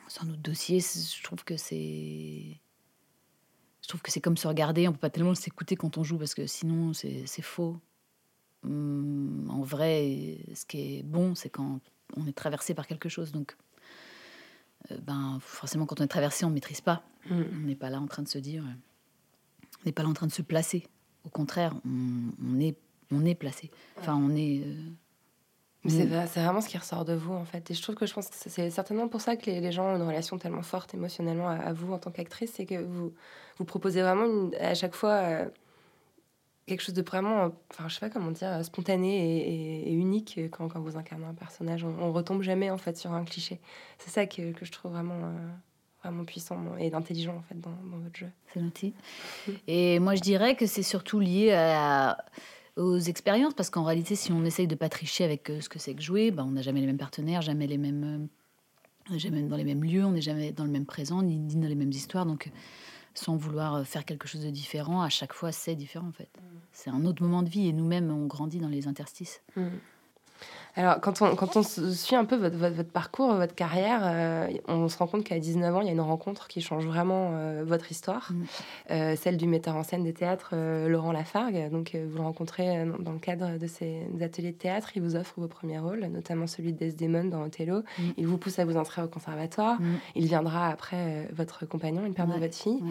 [0.09, 0.81] c'est un autre dossier.
[0.81, 2.59] Je trouve que c'est.
[3.83, 6.17] Je trouve que c'est comme se regarder, on peut pas tellement s'écouter quand on joue
[6.17, 7.77] parce que sinon c'est faux.
[8.65, 11.81] Hum, en vrai, ce qui est bon, c'est quand
[12.17, 13.33] on est traversé par quelque chose.
[13.33, 13.57] Donc,
[14.91, 17.03] euh, ben, forcément, quand on est traversé, on ne maîtrise pas.
[17.29, 17.43] Mmh.
[17.55, 18.65] On n'est pas là en train de se dire
[19.83, 20.85] on n'est pas là en train de se placer.
[21.25, 22.77] Au contraire, on, est,
[23.11, 23.71] on est placé.
[23.99, 24.63] Enfin, on est.
[24.65, 24.91] Euh,
[25.89, 26.07] c'est
[26.41, 27.71] vraiment ce qui ressort de vous, en fait.
[27.71, 29.97] Et je trouve que je pense que c'est certainement pour ça que les, gens ont
[29.97, 32.53] une relation tellement forte émotionnellement à, vous en tant qu'actrice.
[32.55, 33.13] C'est que vous,
[33.59, 35.49] vous proposez vraiment à chaque fois euh,
[36.67, 40.81] quelque chose de vraiment, enfin, je sais pas comment dire, spontané et, unique quand, quand,
[40.81, 41.83] vous incarnez un personnage.
[41.83, 43.61] On, on, retombe jamais, en fait, sur un cliché.
[43.99, 45.19] C'est ça que, que, je trouve vraiment.
[45.19, 45.51] Euh,
[46.03, 48.29] vraiment puissant et intelligent en fait dans, votre jeu.
[48.53, 48.95] C'est gentil.
[49.67, 51.53] Et moi, je dirais que c'est surtout lié
[52.77, 55.95] aux expériences, parce qu'en réalité, si on essaye de pas tricher avec ce que c'est
[55.95, 58.29] que jouer, ben, on n'a jamais les mêmes partenaires, jamais les mêmes,
[59.17, 61.75] jamais dans les mêmes lieux, on n'est jamais dans le même présent, ni, dans les
[61.75, 62.27] mêmes histoires.
[62.27, 62.51] Donc,
[63.15, 66.31] sans vouloir faire quelque chose de différent, à chaque fois, c'est différent en fait.
[66.37, 66.59] Mm.
[66.73, 69.43] C'est un autre moment de vie et nous-mêmes, on grandit dans les interstices.
[69.57, 69.69] Mm.
[70.75, 74.89] Alors, quand on, quand on suit un peu votre, votre, parcours, votre carrière, euh, on
[74.89, 77.63] se rend compte qu'à 19 ans, il y a une rencontre qui change vraiment euh,
[77.65, 78.45] votre histoire, mm.
[78.91, 80.55] euh, celle du metteur en scène des théâtres,
[80.89, 81.71] Laurent Lafargue.
[81.71, 84.93] Donc, vous le rencontrez dans le cadre de ces ateliers de théâtre.
[84.97, 87.81] Il vous offre vos premiers rôles, notamment celui de Desdemone dans Othello.
[87.99, 88.03] Mm.
[88.17, 89.79] Il vous pousse à vous inscrire au conservatoire.
[89.79, 89.99] Mm.
[90.15, 92.83] Il viendra après votre compagnon, une père de votre fille.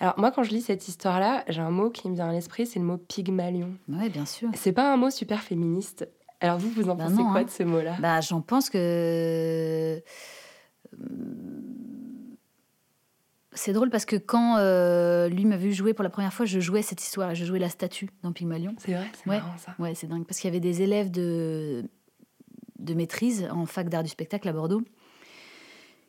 [0.00, 2.66] Alors moi, quand je lis cette histoire-là, j'ai un mot qui me vient à l'esprit,
[2.66, 3.72] c'est le mot pygmalion.
[3.88, 4.48] Oui, bien sûr.
[4.54, 6.08] C'est pas un mot super féministe.
[6.40, 7.44] Alors vous, vous en bah pensez quoi hein.
[7.44, 8.78] de ce mot-là bah, J'en pense que...
[8.78, 10.00] Euh,
[13.52, 16.60] c'est drôle parce que quand euh, lui m'a vu jouer pour la première fois, je
[16.60, 18.74] jouais cette histoire, je jouais la statue dans Pygmalion.
[18.78, 19.74] C'est vrai, c'est marrant ça.
[19.80, 20.24] Ouais, c'est dingue.
[20.24, 21.84] Parce qu'il y avait des élèves de,
[22.78, 24.82] de maîtrise en fac d'art du spectacle à Bordeaux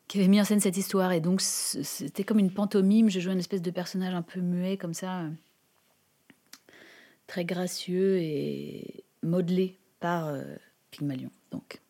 [0.06, 1.12] qui avaient mis en scène cette histoire.
[1.12, 4.76] Et donc c'était comme une pantomime, je jouais une espèce de personnage un peu muet
[4.76, 5.24] comme ça,
[7.26, 10.42] très gracieux et modelé par euh,
[10.90, 11.30] Pygmalion.
[11.52, 11.80] Donc.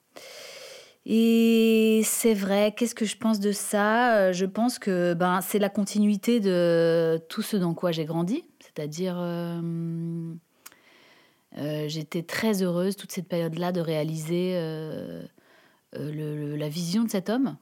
[1.07, 4.16] Et c'est vrai, qu'est-ce que je pense de ça?
[4.16, 8.44] Euh, Je pense que ben, c'est la continuité de tout ce dans quoi j'ai grandi.
[8.61, 10.35] C'est-à-dire, euh,
[11.88, 14.55] j'étais très heureuse toute cette période-là de réaliser
[15.92, 17.57] la vision de cet homme,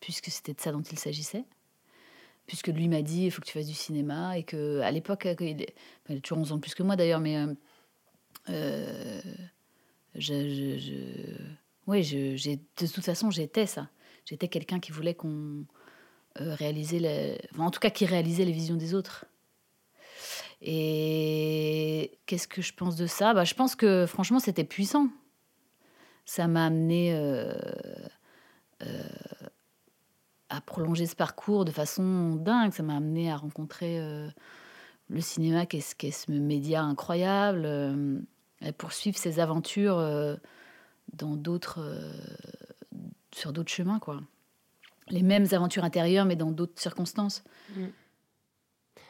[0.00, 1.44] puisque c'était de ça dont il s'agissait.
[2.46, 5.28] Puisque lui m'a dit, il faut que tu fasses du cinéma, et que à l'époque,
[5.40, 5.66] il,
[6.08, 7.36] a toujours 11 ans plus que moi d'ailleurs, mais
[8.48, 9.20] euh,
[11.86, 13.88] oui, je, de toute façon, j'étais ça.
[14.24, 15.64] J'étais quelqu'un qui voulait qu'on
[16.40, 19.26] euh, réalisait, en tout cas, qui réalisait les visions des autres.
[20.60, 23.34] Et qu'est-ce que je pense de ça?
[23.34, 25.08] Bah, Je pense que franchement, c'était puissant.
[26.24, 27.52] Ça m'a amené euh,
[30.48, 32.72] à prolonger ce parcours de façon dingue.
[32.72, 33.98] Ça m'a amené à rencontrer
[35.08, 37.66] le cinéma, qui est, ce média incroyable
[38.70, 40.36] poursuivre ses aventures euh,
[41.14, 42.12] dans d'autres, euh,
[43.34, 44.20] sur d'autres chemins, quoi.
[45.08, 47.42] Les mêmes aventures intérieures, mais dans d'autres circonstances.
[47.74, 47.86] Mm.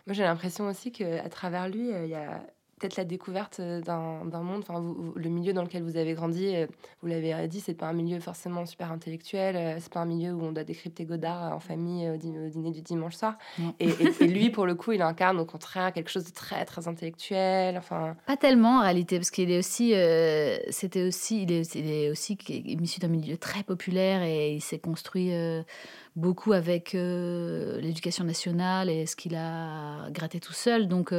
[0.06, 2.42] Moi, j'ai l'impression aussi qu'à travers lui, euh, il y a
[2.82, 4.82] peut-être la découverte euh, d'un monde, enfin,
[5.14, 6.66] le milieu dans lequel vous avez grandi, euh,
[7.00, 10.32] vous l'avez dit, c'est pas un milieu forcément super intellectuel, euh, c'est pas un milieu
[10.32, 13.36] où on doit décrypter Godard en famille au dîner du dimanche soir.
[13.78, 13.86] Et,
[14.26, 17.78] lui, pour le coup, il incarne au contraire quelque chose de très, très intellectuel.
[17.78, 18.16] Enfin...
[18.26, 19.94] Pas tellement en réalité, parce qu'il est aussi,
[20.70, 24.78] c'était aussi, il est, il est aussi issu d'un milieu très populaire et il s'est
[24.78, 25.30] construit
[26.16, 30.88] beaucoup avec l'éducation nationale et ce qu'il a gratté tout seul.
[30.88, 31.12] Donc,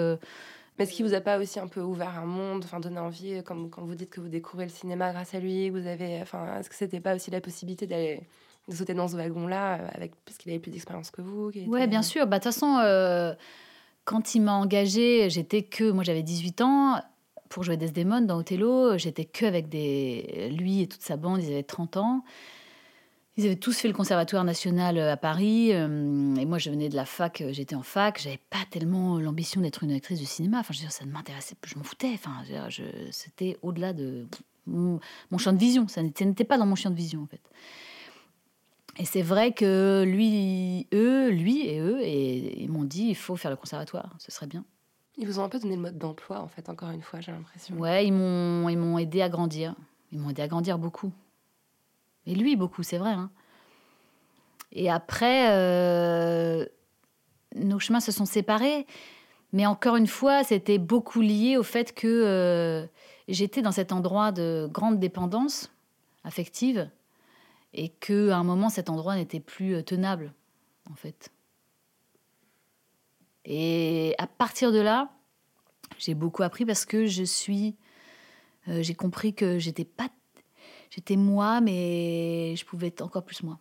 [0.78, 3.44] mais est-ce qu'il vous a pas aussi un peu ouvert un monde, enfin donné envie,
[3.44, 6.60] comme quand vous dites que vous découvrez le cinéma grâce à lui, vous avez, enfin,
[6.60, 8.22] est-ce que c'était pas aussi la possibilité d'aller
[8.68, 11.88] de sauter dans ce wagon-là, euh, avec parce qu'il avait plus d'expérience que vous Oui,
[11.88, 12.28] bien sûr.
[12.28, 13.34] Bah de toute façon, euh,
[14.06, 17.02] quand il m'a engagé, j'étais que, moi j'avais 18 ans.
[17.50, 21.52] Pour jouer Desdemone dans Othello, j'étais que avec des, lui et toute sa bande, ils
[21.52, 22.24] avaient 30 ans.
[23.36, 25.74] Ils avaient tous fait le conservatoire national euh, à Paris.
[25.74, 28.22] Euh, et moi, je venais de la fac, euh, j'étais en fac.
[28.22, 30.60] J'avais pas tellement l'ambition d'être une actrice de cinéma.
[30.60, 32.12] Enfin, je veux dire, ça ne m'intéressait je m'en foutais.
[32.13, 32.43] Enfin,
[33.12, 34.28] c'était au-delà de
[34.67, 35.00] mon,
[35.38, 35.88] champ de vision.
[35.88, 37.41] Ça n'était pas dans mon champ de vision, en fait.
[39.00, 43.36] Et c'est vrai que lui, eux, lui et eux, et, ils m'ont dit il faut
[43.36, 44.63] faire le conservatoire, ce serait bien.
[45.17, 47.32] Ils vous ont un peu donné le mode d'emploi, en fait, encore une fois, j'ai
[47.32, 47.76] l'impression.
[47.78, 49.76] Ouais, ils m'ont aidé à grandir.
[50.12, 51.12] Ils m'ont aidé à grandir beaucoup.
[52.26, 53.12] Et lui, beaucoup, c'est vrai.
[53.12, 53.30] Hein.
[54.72, 56.66] Et après, euh,
[57.56, 58.88] nos chemins se sont séparés.
[59.52, 62.88] Mais encore une fois, c'était beaucoup lié au fait que euh,
[63.28, 65.72] j'étais dans cet endroit de grande dépendance
[66.24, 66.90] affective
[67.74, 70.34] et qu'à un moment, cet endroit n'était plus euh, tenable,
[70.90, 71.32] en fait.
[73.46, 75.12] Et à partir de là,
[76.00, 77.76] j'ai beaucoup appris parce que je suis.
[78.68, 80.08] j'ai compris que j'étais pas
[80.93, 83.58] J'étais moi, mais je pouvais être encore plus moi.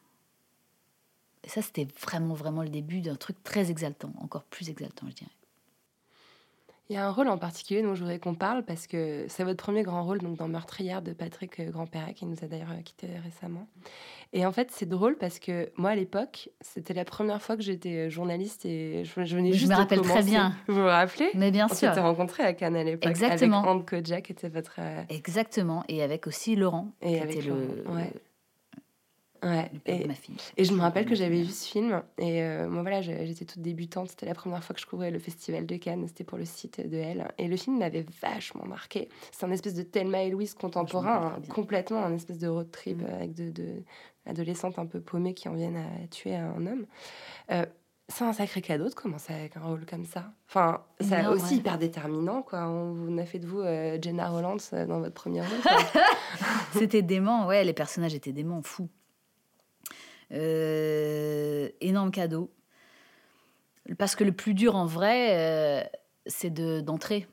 [1.44, 5.14] Et ça, c'était vraiment, vraiment le début d'un truc très exaltant, encore plus exaltant, je
[5.14, 5.30] dirais.
[6.92, 9.44] Il y a un rôle en particulier dont je voudrais qu'on parle parce que c'est
[9.44, 13.06] votre premier grand rôle donc dans Meurtrière de Patrick Grandpère qui nous a d'ailleurs quitté
[13.24, 13.66] récemment.
[14.34, 17.62] Et en fait, c'est drôle parce que moi à l'époque, c'était la première fois que
[17.62, 20.54] j'étais journaliste et je, venais juste Je me rappelle très bien.
[20.68, 21.30] Vous vous rappelez?
[21.32, 21.88] Mais bien sûr.
[21.88, 23.08] On s'était rencontrés à Cannes à l'époque.
[23.08, 23.60] Exactement.
[23.60, 24.78] Avec Anne Kojak qui était votre.
[25.08, 25.84] Exactement.
[25.88, 26.92] Et avec aussi Laurent.
[27.00, 27.86] Et avec le.
[27.88, 28.12] Ouais.
[29.86, 30.36] Et, de ma fille.
[30.56, 32.02] et je me rappelle que j'avais vu ce film.
[32.18, 34.08] Et euh, moi, voilà, j'étais toute débutante.
[34.08, 36.04] C'était la première fois que je couvrais le festival de Cannes.
[36.06, 37.28] C'était pour le site de Elle.
[37.38, 39.08] Et le film m'avait vachement marqué.
[39.32, 42.92] C'est un espèce de Thelma et Louise contemporain, hein, complètement un espèce de road trip
[43.02, 43.04] Mm.
[43.04, 43.82] euh, avec de, de
[44.26, 46.86] adolescentes un peu paumées qui en viennent à tuer un homme.
[47.50, 47.66] Euh,
[48.08, 50.32] c'est un sacré cadeau de commencer avec un rôle comme ça.
[50.48, 51.56] Enfin, c'est aussi ouais.
[51.60, 52.68] hyper déterminant, quoi.
[52.68, 55.48] On, vous a fait de vous euh, Jenna Rollands euh, dans votre premier rôle.
[56.72, 58.88] C'était dément, ouais, les personnages étaient déments, fous.
[60.32, 62.50] Euh, énorme cadeau.
[63.98, 65.36] Parce que le plus dur en vrai,
[65.84, 65.84] euh,
[66.26, 67.26] c'est de- d'entrer.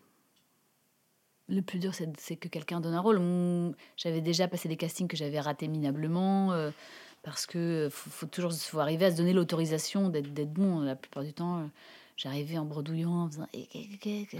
[1.48, 3.20] le plus dur, c'est que quelqu'un donne un rôle.
[3.98, 6.52] J'avais déjà passé des castings que j'avais ratés minablement.
[6.54, 6.70] euh,
[7.24, 10.82] parce que faut, faut toujours faut arriver à se donner l'autorisation d'être bon.
[10.82, 11.70] La plupart du temps,
[12.18, 14.38] j'arrivais en bredouillant, en faisant eh, euh,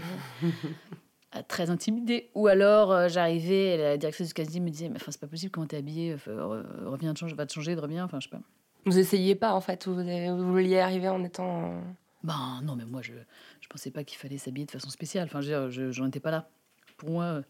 [1.48, 2.30] très intimidée.
[2.34, 5.50] Ou alors euh, j'arrivais, la directrice du casting me disait mais enfin c'est pas possible
[5.52, 8.42] comment t'es habillée, re- reviens de changer, va te changer, reviens, enfin je sais pas.
[8.86, 11.72] Vous essayiez pas, en fait, vous, vous vouliez arriver en étant.
[11.72, 11.80] euh,
[12.24, 13.12] Ben non mais moi je
[13.60, 15.24] je pensais pas qu'il fallait s'habiller de façon spéciale.
[15.26, 16.48] Enfin je veux dire, je- j'en étais pas là.
[16.96, 17.42] Pour moi euh,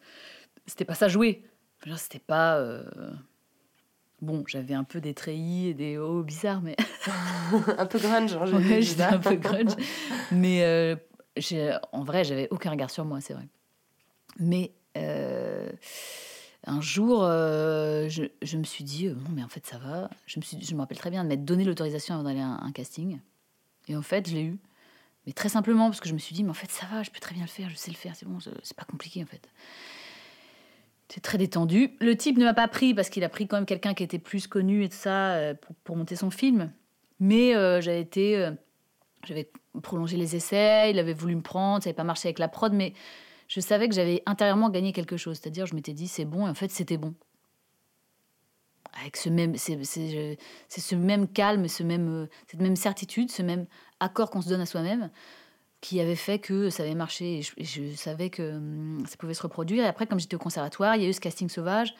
[0.66, 1.44] c'était pas ça jouer.
[1.96, 2.84] C'était pas euh,
[4.20, 6.76] Bon, j'avais un peu des treillis et des hauts bizarres, mais
[7.78, 9.72] un peu grunge, hein, Ouais, vu j'étais un peu grunge.
[10.30, 10.94] Mais euh,
[11.92, 13.48] en vrai, j'avais aucun regard sur moi, c'est vrai.
[14.38, 15.70] Mais euh,
[16.66, 20.10] un jour, euh, je, me suis dit, euh, bon, mais en fait, ça va.
[20.26, 22.46] Je me, suis, je me rappelle très bien de m'être donné l'autorisation avant d'aller à
[22.46, 23.18] un, casting.
[23.88, 24.58] Et en fait, je l'ai eu.
[25.26, 27.10] Mais très simplement, parce que je me suis dit, mais en fait, ça va, je
[27.10, 29.26] peux très bien le faire, je sais le faire, c'est bon, c'est pas compliqué, en
[29.26, 29.48] fait.
[31.08, 31.96] C'est très détendu.
[32.00, 34.20] Le type ne m'a pas pris parce qu'il a pris quand même quelqu'un qui était
[34.20, 36.72] plus connu et tout ça pour, monter son film.
[37.18, 38.48] Mais j'avais été.
[39.24, 39.50] j'avais
[39.82, 42.72] prolongé les essais, il avait voulu me prendre, ça n'avait pas marché avec la prod,
[42.72, 42.94] mais
[43.50, 45.40] je savais que j'avais intérieurement gagné quelque chose.
[45.40, 47.14] C'est-à-dire, je m'étais dit, c'est bon, et en fait, c'était bon.
[49.00, 49.56] Avec ce même.
[49.56, 53.66] C'est ce même calme, ce même, euh, cette même certitude, ce même
[53.98, 55.10] accord qu'on se donne à soi-même
[55.80, 59.16] qui avait fait que ça avait marché et je, et je savais que hum, ça
[59.16, 59.82] pouvait se reproduire.
[59.82, 61.94] Et après, comme j'étais au conservatoire, il y a eu ce casting sauvage.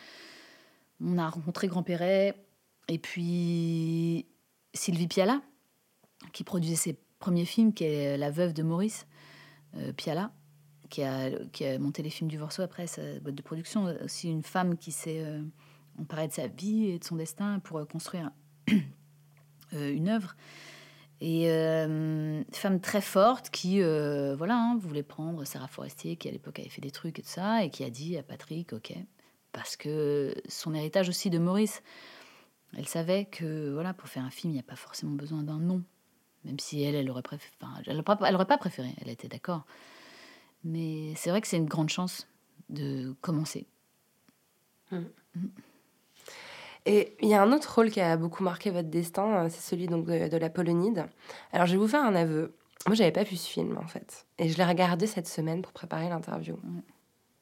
[1.01, 2.37] On a rencontré Grand Perret
[2.89, 4.27] et puis
[4.75, 5.41] Sylvie Piala,
[6.33, 9.07] qui produisait ses premiers films, qui est la veuve de Maurice
[9.77, 10.31] euh, Piala,
[10.91, 13.85] qui a, monté les films du Vorso après, sa boîte de production.
[14.05, 15.41] Aussi une femme qui s'est euh,
[15.99, 18.31] emparée de sa vie et de son destin pour euh, construire
[18.71, 20.35] euh, une œuvre.
[21.21, 26.31] Et euh, femme très forte qui, euh, voilà, hein, voulait prendre Sarah Forestier, qui à
[26.31, 28.95] l'époque avait fait des trucs et tout ça, et qui a dit à Patrick, ok,
[29.53, 31.83] parce que son héritage aussi de Maurice,
[32.75, 35.59] elle savait que, voilà, pour faire un film, il n'y a pas forcément besoin d'un
[35.59, 35.83] nom,
[36.45, 39.67] même si elle, elle aurait préféré, enfin, elle pas préféré, elle était d'accord.
[40.65, 42.27] Mais c'est vrai que c'est une grande chance
[42.69, 43.67] de commencer.
[46.87, 49.61] Et il y a un autre rôle qui a beaucoup marqué votre destin, euh, c'est
[49.61, 51.07] celui donc de, de la Polonide.
[51.53, 52.55] Alors je vais vous faire un aveu.
[52.87, 55.73] Moi, j'avais pas vu ce film en fait, et je l'ai regardé cette semaine pour
[55.73, 56.59] préparer l'interview.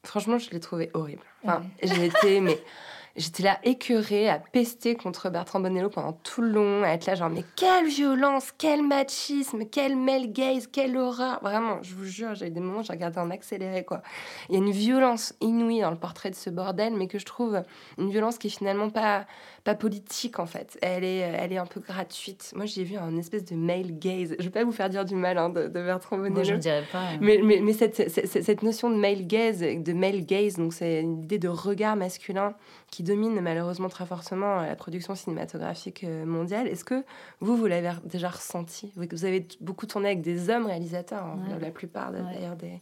[0.04, 1.22] Franchement, je l'ai trouvé horrible.
[1.44, 2.58] Enfin, j'ai été, mais
[3.18, 7.14] j'étais là écœurée à pester contre Bertrand Bonello pendant tout le long, à être là
[7.14, 11.38] genre mais quelle violence, quel machisme, quel male gaze, quelle horreur.
[11.42, 14.02] Vraiment, je vous jure, j'ai eu des moments où j'ai regardé en accéléré quoi.
[14.48, 17.26] Il y a une violence inouïe dans le portrait de ce bordel, mais que je
[17.26, 17.62] trouve
[17.98, 19.26] une violence qui est finalement pas
[19.64, 20.78] pas politique en fait.
[20.80, 22.52] Elle est elle est un peu gratuite.
[22.56, 24.34] Moi, j'ai vu un espèce de male gaze.
[24.38, 26.34] Je vais pas vous faire dire du mal hein, de, de Bertrand Bonello.
[26.36, 26.98] Moi, je ne dirais pas.
[27.02, 30.54] euh, Mais, mais, mais cette, cette, cette- cette notion de male gaze, de male gaze,
[30.56, 32.54] donc c'est une idée de regard masculin
[32.90, 36.66] qui domine malheureusement très fortement la production cinématographique euh, mondiale.
[36.68, 37.04] Est-ce que
[37.40, 38.92] vous, vous l'avez déjà ressenti?
[38.96, 42.18] Vous avez beaucoup tourné avec des hommes réalisateurs, hein, la plupart Ouais.
[42.34, 42.80] d'ailleurs des,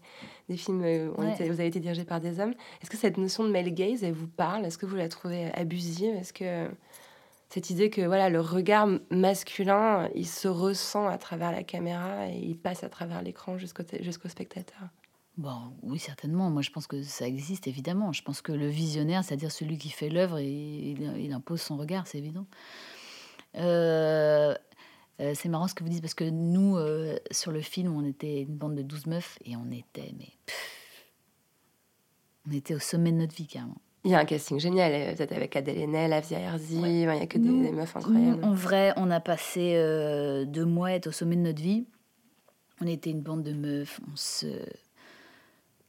[0.48, 1.32] des films euh, ont Ouais.
[1.32, 2.54] été, vous avez été dirigés par des hommes.
[2.82, 4.64] Est-ce que cette notion de male gaze, elle vous parle?
[4.64, 6.14] Est-ce que vous la trouvez abusive?
[6.14, 6.68] Est-ce que
[7.48, 12.38] cette idée que voilà le regard masculin, il se ressent à travers la caméra et
[12.38, 14.88] il passe à travers l'écran jusqu'au jusqu'au spectateur?
[15.38, 16.50] Bon, oui, certainement.
[16.50, 18.12] Moi, je pense que ça existe, évidemment.
[18.12, 22.06] Je pense que le visionnaire, c'est-à-dire celui qui fait l'œuvre, il, il impose son regard,
[22.06, 22.46] c'est évident.
[23.56, 24.54] Euh,
[25.20, 28.04] euh, c'est marrant ce que vous dites, parce que nous, euh, sur le film, on
[28.04, 30.28] était une bande de 12 meufs, et on était, mais...
[30.46, 30.72] pff,
[32.48, 33.76] on était au sommet de notre vie, carrément.
[34.04, 36.92] Il y a un casting génial, euh, peut-être avec Adèle Haenel, Avia Herzi, Ouais.
[36.92, 38.44] il y a que des, Nous- des meufs Nous, incroyables.
[38.44, 41.86] en vrai, on a passé euh, deux mois à être au sommet de notre vie.
[42.80, 44.46] On était une bande de meufs, on se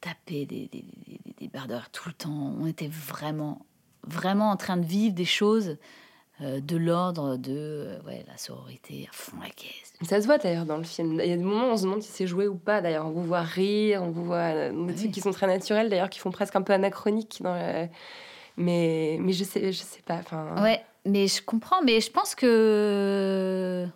[0.00, 2.54] tapait des, des, des, des- des barres tout le temps.
[2.60, 3.64] On était vraiment,
[4.06, 5.76] vraiment en train de vivre des choses
[6.40, 9.92] euh, de l'ordre de euh, ouais, la sororité à fond la caisse.
[10.02, 11.18] Ça se voit d'ailleurs dans le film.
[11.20, 12.80] Il y a des moments où on se demande si c'est joué ou pas.
[12.80, 15.10] D'ailleurs, on vous voit rire, on vous voit euh, des Ah trucs oui.
[15.10, 16.76] qui sont très naturels, d'ailleurs, qui font presque un peu.
[16.78, 17.88] Dans le-
[18.56, 20.16] mais, mais je sais, je sais pas.
[20.18, 23.86] Enfin, Ouais, mais je comprends, mais je pense que.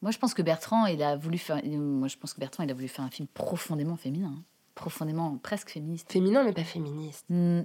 [0.00, 1.60] Moi, je pense que Bertrand, il a voulu faire.
[1.64, 4.42] Moi, je pense que Bertrand, il a voulu faire un film profondément féminin, hein.
[4.78, 6.10] Profondément presque féministe.
[6.12, 7.24] Féminin, mais pas féministe.
[7.28, 7.62] Hmm.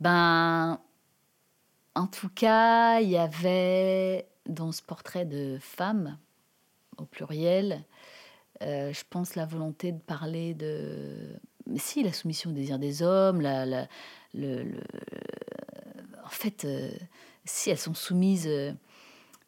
[0.00, 0.80] Ben,
[1.94, 6.18] en tout cas, il y avait dans ce portrait de femme,
[6.96, 7.84] au pluriel,
[8.62, 11.38] euh, je pense la volonté de parler de.
[11.66, 13.86] Mais si, la soumission au désir des hommes, la, la-
[14.34, 14.80] le, le-
[16.24, 16.90] en fait, euh,
[17.44, 18.72] si elles sont soumises euh,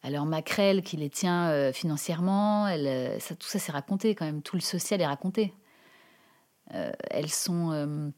[0.03, 4.25] à leur maquerelle qui les tient euh, financièrement, euh, ça, tout ça c'est raconté quand
[4.25, 5.53] même, tout le social est raconté.
[6.73, 8.09] Euh, elles sont euh,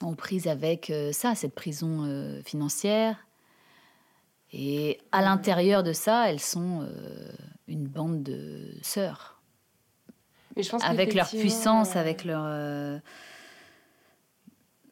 [0.00, 3.26] en prise avec euh, ça, cette prison financière.
[4.52, 6.88] Et à l'intérieur de ça, elles sont
[7.66, 9.40] une bande de sœurs.
[10.54, 13.00] Mais je pense Avec leur puissance, avec leur.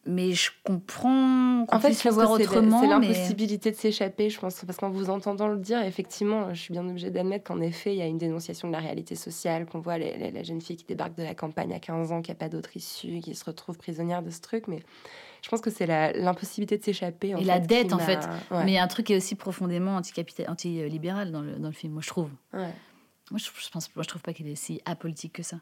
[0.07, 2.81] Mais je comprends qu'on En fait, puisse je le voir c'est autrement.
[2.81, 4.63] c'est mais- l'impossibilité de s'échapper, je pense.
[4.67, 7.99] Parce qu'en vous entendant le dire, effectivement, je suis bien obligée d'admettre qu'en effet, il
[7.99, 10.77] y a une dénonciation de la réalité sociale, qu'on voit les- les- la jeune fille
[10.77, 13.45] qui débarque de la campagne à 15 ans, qui n'a pas d'autre issue, qui se
[13.45, 14.69] retrouve prisonnière de ce truc.
[14.69, 14.83] Mais
[15.41, 17.31] je pense que c'est l'imposibilité de s'échapper.
[17.31, 18.21] Et la dette, en fait.
[18.51, 18.65] Ouais.
[18.65, 19.97] Mais il y a un truc qui est aussi profondément
[20.49, 22.29] anti-libéral dans le, dans le film, moi, je trouve.
[22.53, 22.69] Ouais.
[23.31, 25.57] Moi, je, je pense, moi, je trouve pas qu'il est si apolitique que ça.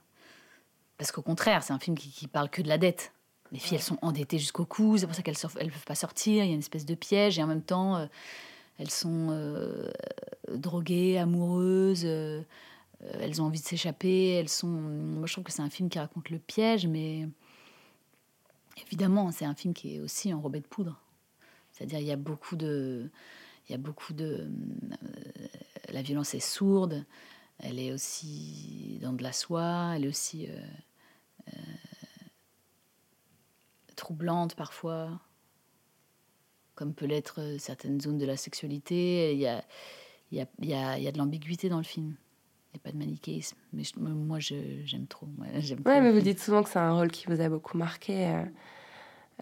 [0.99, 3.13] Parce qu'au contraire, c'est un film qui, qui parle que de la dette.
[3.53, 6.43] Les filles, elles sont endettées jusqu'au cou, c'est pour ça qu'elles ne peuvent pas sortir.
[6.43, 8.07] Il y a une espèce de piège, et en même temps, euh,
[8.79, 9.91] elles sont euh,
[10.49, 12.43] droguées, amoureuses, euh,
[13.21, 14.31] elles ont envie de s'échapper.
[14.31, 14.69] Elles sont.
[14.69, 17.29] Moi, je trouve que c'est un film qui raconte le piège, mais
[18.87, 20.99] évidemment, c'est un film qui est aussi enrobé de poudre.
[21.73, 23.11] C'est-à-dire, il y a beaucoup de.
[23.69, 24.51] Il y a beaucoup de.
[25.91, 27.05] la violence est sourde,
[27.59, 31.53] elle est aussi dans de la soie, elle est aussi euh,
[34.03, 35.21] troublante parfois,
[36.75, 39.33] comme peut l'être euh, certaines zones de la sexualité.
[39.33, 39.65] Il y a,
[40.31, 42.17] il y a, il y a, il y a de l'ambiguïté dans le film.
[42.73, 43.57] Il n'y a pas de manichéisme.
[43.73, 45.27] Mais je- moi, je- j'aime trop.
[45.37, 48.27] Moi, Ouais, mais vous dites souvent que c'est un rôle qui vous a beaucoup marqué.
[48.29, 48.45] euh,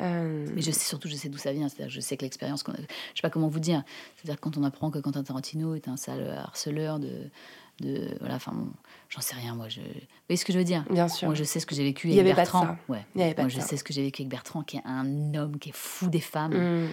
[0.02, 1.68] euh, Mais je sais surtout, je sais d'où ça vient.
[1.68, 2.82] C'est-à-dire, je sais que l'expérience, qu'on a- je
[3.16, 3.84] sais pas comment vous dire.
[4.16, 7.30] C'est-à-dire quand on apprend que Quentin Tarantino est un sale harceleur de,
[7.80, 8.68] de voilà, enfin, bon,
[9.08, 9.54] j'en sais rien.
[9.54, 9.86] Moi, je, vous
[10.28, 10.84] voyez ce que je veux dire?
[10.90, 11.28] Bien sûr.
[11.28, 12.64] Moi, je sais ce que j'ai vécu Il y avec avait pas de Bertrand.
[12.66, 12.92] ça.
[12.92, 13.04] Ouais.
[13.14, 13.66] Il y avait pas Moi, de je ça.
[13.66, 16.20] sais ce que j'ai vécu avec Bertrand, qui est un homme qui est fou des
[16.20, 16.52] femmes.
[16.54, 16.88] hmm.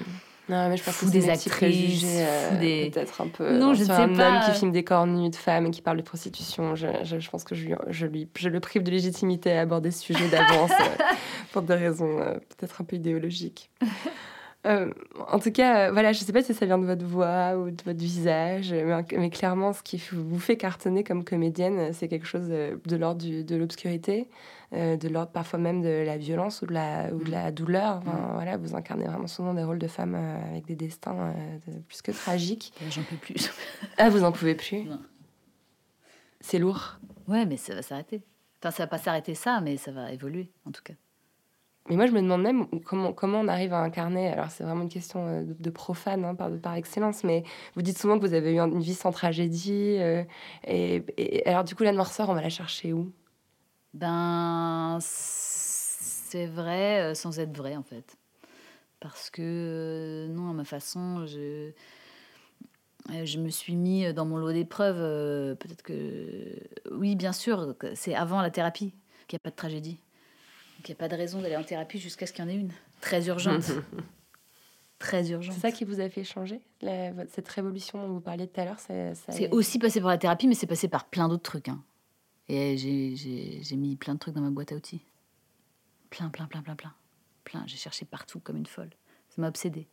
[0.49, 3.57] Non, mais je pense Fou que des actrices, euh, fou des- peut-être un peu.
[3.57, 4.29] Non, je sais un pas.
[4.45, 6.73] homme qui filme des corps nus de femmes et qui parle de prostitution.
[6.73, 9.59] Je, je, je pense que je, lui, je, lui, je le prive de légitimité à
[9.59, 11.03] aborder ce sujet d'avance euh,
[11.51, 13.69] pour des raisons euh, peut-être un peu idéologiques.
[14.67, 14.91] Euh,
[15.31, 17.55] en tout cas, euh, voilà, je ne sais pas si ça vient de votre voix
[17.57, 21.89] ou de votre visage, mais, mais clairement, ce qui vous fait cartonner comme comédienne, euh,
[21.93, 24.29] c'est quelque chose de l'ordre de l'obscurité,
[24.73, 27.97] euh, de l'ordre parfois même de la violence ou de la, ou de la douleur.
[27.97, 31.33] Enfin, voilà, vous incarnez vraiment souvent des rôles de femmes avec des destins
[31.67, 32.73] de- plus que tragiques.
[32.89, 33.49] J'en peux plus.
[33.97, 34.83] Ah, vous en pouvez plus.
[36.41, 36.99] C'est lourd.
[37.27, 38.21] ouais, mais ça va s'arrêter.
[38.61, 40.93] Enfin, ça va pas s'arrêter ça, mais ça va évoluer, en tout cas.
[41.89, 44.27] Mais moi, je me demande même comment, on arrive à incarner.
[44.27, 47.43] Alors, c'est vraiment une question euh, de, profane hein, par, excellence, mais
[47.75, 49.97] vous dites souvent que vous avez eu une vie sans tragédie.
[49.99, 50.23] euh,
[50.65, 53.11] et, alors, du coup, la noirceur, on va la chercher où?
[53.93, 58.17] Ben, c'est vrai euh, sans être vrai, en fait.
[58.99, 61.71] Parce que, non, à ma façon, je,
[63.23, 65.55] je me suis mis dans mon lot d'épreuves.
[65.57, 66.57] Peut-être que.
[66.91, 68.93] Oui, bien sûr, c'est avant la thérapie
[69.27, 70.01] qu'il n'y a pas de tragédie.
[70.87, 72.49] Donc, il n'y a pas de raison d'aller en thérapie jusqu'à ce qu'il y en
[72.49, 72.71] ait une.
[73.01, 73.63] Très urgente.
[74.99, 75.53] Très urgente.
[75.55, 78.65] C'est ça qui vous a fait changer la- Cette révolution dont vous parliez tout à
[78.65, 81.67] l'heure C'est aussi passé par la thérapie, mais c'est passé par plein d'autres trucs.
[81.67, 81.83] hein.
[82.49, 85.01] Et j'ai mis plein de trucs dans ma boîte à outils.
[86.09, 86.93] Plein, plein, plein, plein, plein.
[87.43, 87.63] Plein.
[87.67, 88.89] J'ai cherché partout comme une folle.
[89.29, 89.87] Ça m'a obsédée.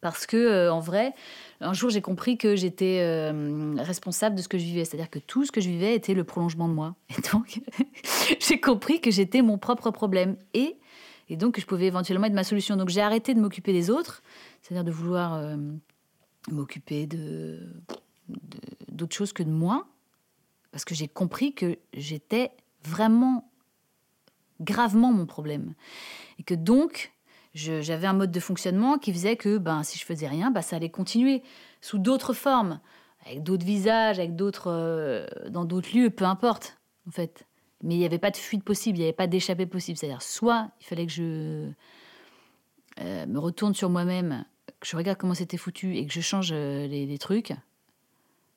[0.00, 1.12] Parce que, euh, en vrai,
[1.60, 4.84] un jour, j'ai compris que j'étais euh, responsable de ce que je vivais.
[4.84, 6.96] C'est-à-dire que tout ce que je vivais était le prolongement de moi.
[7.10, 7.60] Et donc,
[8.40, 10.36] j'ai compris que j'étais mon propre problème.
[10.54, 10.76] Et,
[11.28, 12.76] et donc, que je pouvais éventuellement être ma solution.
[12.76, 14.22] Donc, j'ai arrêté de m'occuper des autres.
[14.62, 15.56] C'est-à-dire de vouloir euh,
[16.50, 17.08] m'occuper
[18.88, 19.86] d'autres choses que de moi,
[20.72, 22.50] parce que j'ai compris que j'étais
[22.84, 23.50] vraiment
[24.60, 25.74] gravement mon problème.
[26.38, 27.12] Et que donc,
[27.54, 30.76] j'avais un mode de fonctionnement qui faisait que ben, si je faisais rien, ben, ça
[30.76, 31.42] allait continuer
[31.80, 32.80] sous d'autres formes,
[33.26, 34.32] avec d'autres visages, avec
[34.66, 36.78] euh, dans d'autres lieux, peu importe,
[37.08, 37.46] en fait.
[37.82, 39.96] Mais il n'y avait pas de fuite possible, il n'y avait pas d'échappée possible.
[39.96, 41.70] C'est-à-dire, soit il fallait que je
[43.00, 44.44] euh, me retourne sur moi-même,
[44.80, 47.52] que je regarde comment c'était foutu et que je change euh, les, trucs.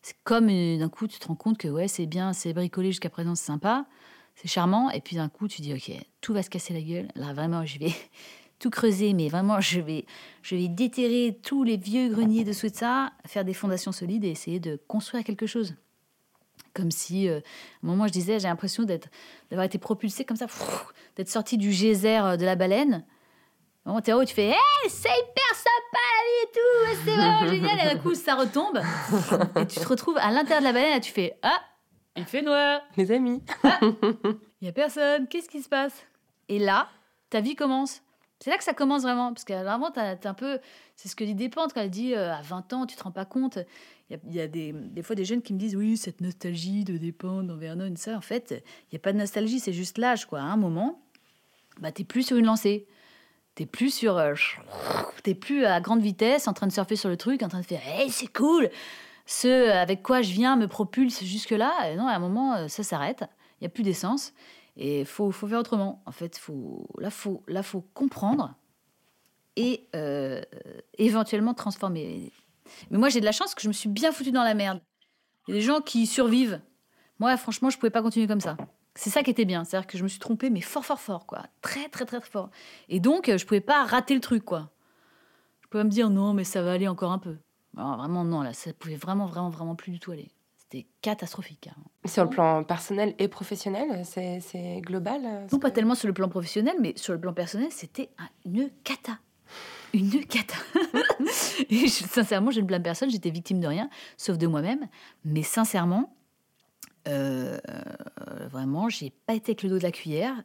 [0.02, 2.90] C'est comme euh, d'un coup, tu te rends compte que ouais, c'est bien, c'est bricolé
[2.90, 3.86] jusqu'à présent, c'est sympa,
[4.36, 4.90] c'est charmant.
[4.90, 7.08] Et puis d'un coup, tu dis, ok, tout va se casser la gueule.
[7.16, 7.94] Là, vraiment, je vais
[8.60, 10.06] tout creuser, mais vraiment, je vais,
[10.42, 14.60] je vais déterrer tous les vieux greniers de ça, faire des fondations solides et essayer
[14.60, 15.76] de construire quelque chose.
[16.74, 17.40] Comme si, euh, à
[17.86, 19.10] un moment, je disais, j'ai l'impression d'être,
[19.52, 20.48] d'avoir été propulsé comme ça,
[21.16, 23.06] d'être sorti du geyser euh, de la baleine.
[23.86, 27.48] Où t'es haut, tu fais Hey, c'est hyper sympa la vie et tout, c'est vraiment
[27.54, 27.80] génial.
[27.92, 28.78] Et d'un coup, ça retombe.
[29.62, 31.60] Et tu te retrouves à l'intérieur de la baleine et tu fais Ah,
[32.16, 32.82] il fait noir.
[32.96, 33.44] Les amis.
[33.64, 35.28] Il n'y a personne.
[35.28, 36.06] Qu'est-ce qui se passe?
[36.48, 36.88] Et là,
[37.30, 38.02] ta vie commence.
[38.44, 39.32] C'est là que ça commence vraiment.
[39.32, 40.60] Parce t'as t'as un peu.
[40.98, 43.12] C'est ce que dit Despentes quand elle dit euh, à 20 ans, tu te rends
[43.12, 43.58] pas compte.
[44.10, 46.98] Il y a, des, des fois des jeunes qui me disent Oui, cette nostalgie de
[46.98, 48.18] Despentes dans Vernon, ça.
[48.18, 50.26] En fait, il n'y a pas de nostalgie, c'est juste l'âge.
[50.26, 50.40] quoi.
[50.42, 51.00] À un moment,
[51.80, 52.86] bah, t'es plus sur une lancée.
[53.56, 54.18] T'es plus sur.
[54.18, 54.34] euh,
[55.24, 57.66] T'es plus à grande vitesse en train de surfer sur le truc, en train de
[57.66, 58.70] faire Hey, c'est cool
[59.26, 61.96] Ce avec quoi je viens me propulse jusque-là.
[61.96, 63.24] Non, à un moment, euh, ça s'arrête.
[63.62, 64.34] Il n'y a plus d'essence.
[64.76, 66.02] Et faut, faut faire autrement.
[66.06, 68.56] En fait, faut, là, faut, là, faut comprendre
[69.56, 70.42] et euh,
[70.98, 72.32] éventuellement transformer.
[72.90, 74.82] Mais moi, j'ai de la chance que je me suis bien foutue dans la merde.
[75.48, 76.62] Il y a des gens qui survivent.
[77.20, 78.58] Moi, franchement, je pouvais pas continuer comme ça.
[78.96, 79.64] C'est ça qui était bien.
[79.64, 81.44] C'est-à-dire que je me suis trompée, mais fort, fort, fort, quoi.
[81.62, 82.50] Très, très, très, très fort.
[82.90, 84.72] Et donc, euh, je pouvais pas rater le truc, quoi.
[85.62, 87.38] Je pouvais me dire, non, mais ça va aller encore un peu.
[87.78, 90.32] Alors, vraiment, non, là, ça pouvait vraiment, vraiment, vraiment plus du tout aller.
[90.74, 91.70] C'était catastrophique.
[91.70, 91.80] hein.
[92.06, 96.14] Sur le plan personnel et professionnel, c'est global euh, Non, pas que- tellement sur le
[96.16, 99.20] plan professionnel, mais sur le plan personnel, c'était un- une cata.
[99.94, 100.56] Une cata.
[101.70, 104.88] Et je- sincèrement, je ne blâme personne, j'étais victime de rien, sauf de moi-même.
[105.26, 106.16] Mais sincèrement,
[107.08, 107.60] euh,
[108.50, 110.42] vraiment, j'ai pas été avec le dos de la cuillère.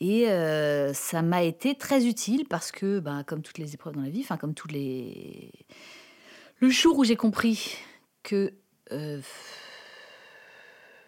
[0.00, 4.02] Et euh, ça m'a été très utile parce que, bah, comme toutes les épreuves dans
[4.02, 5.52] la vie, enfin, comme tous les.
[6.58, 7.76] Le jour où j'ai compris
[8.24, 8.52] que
[8.92, 9.20] euh,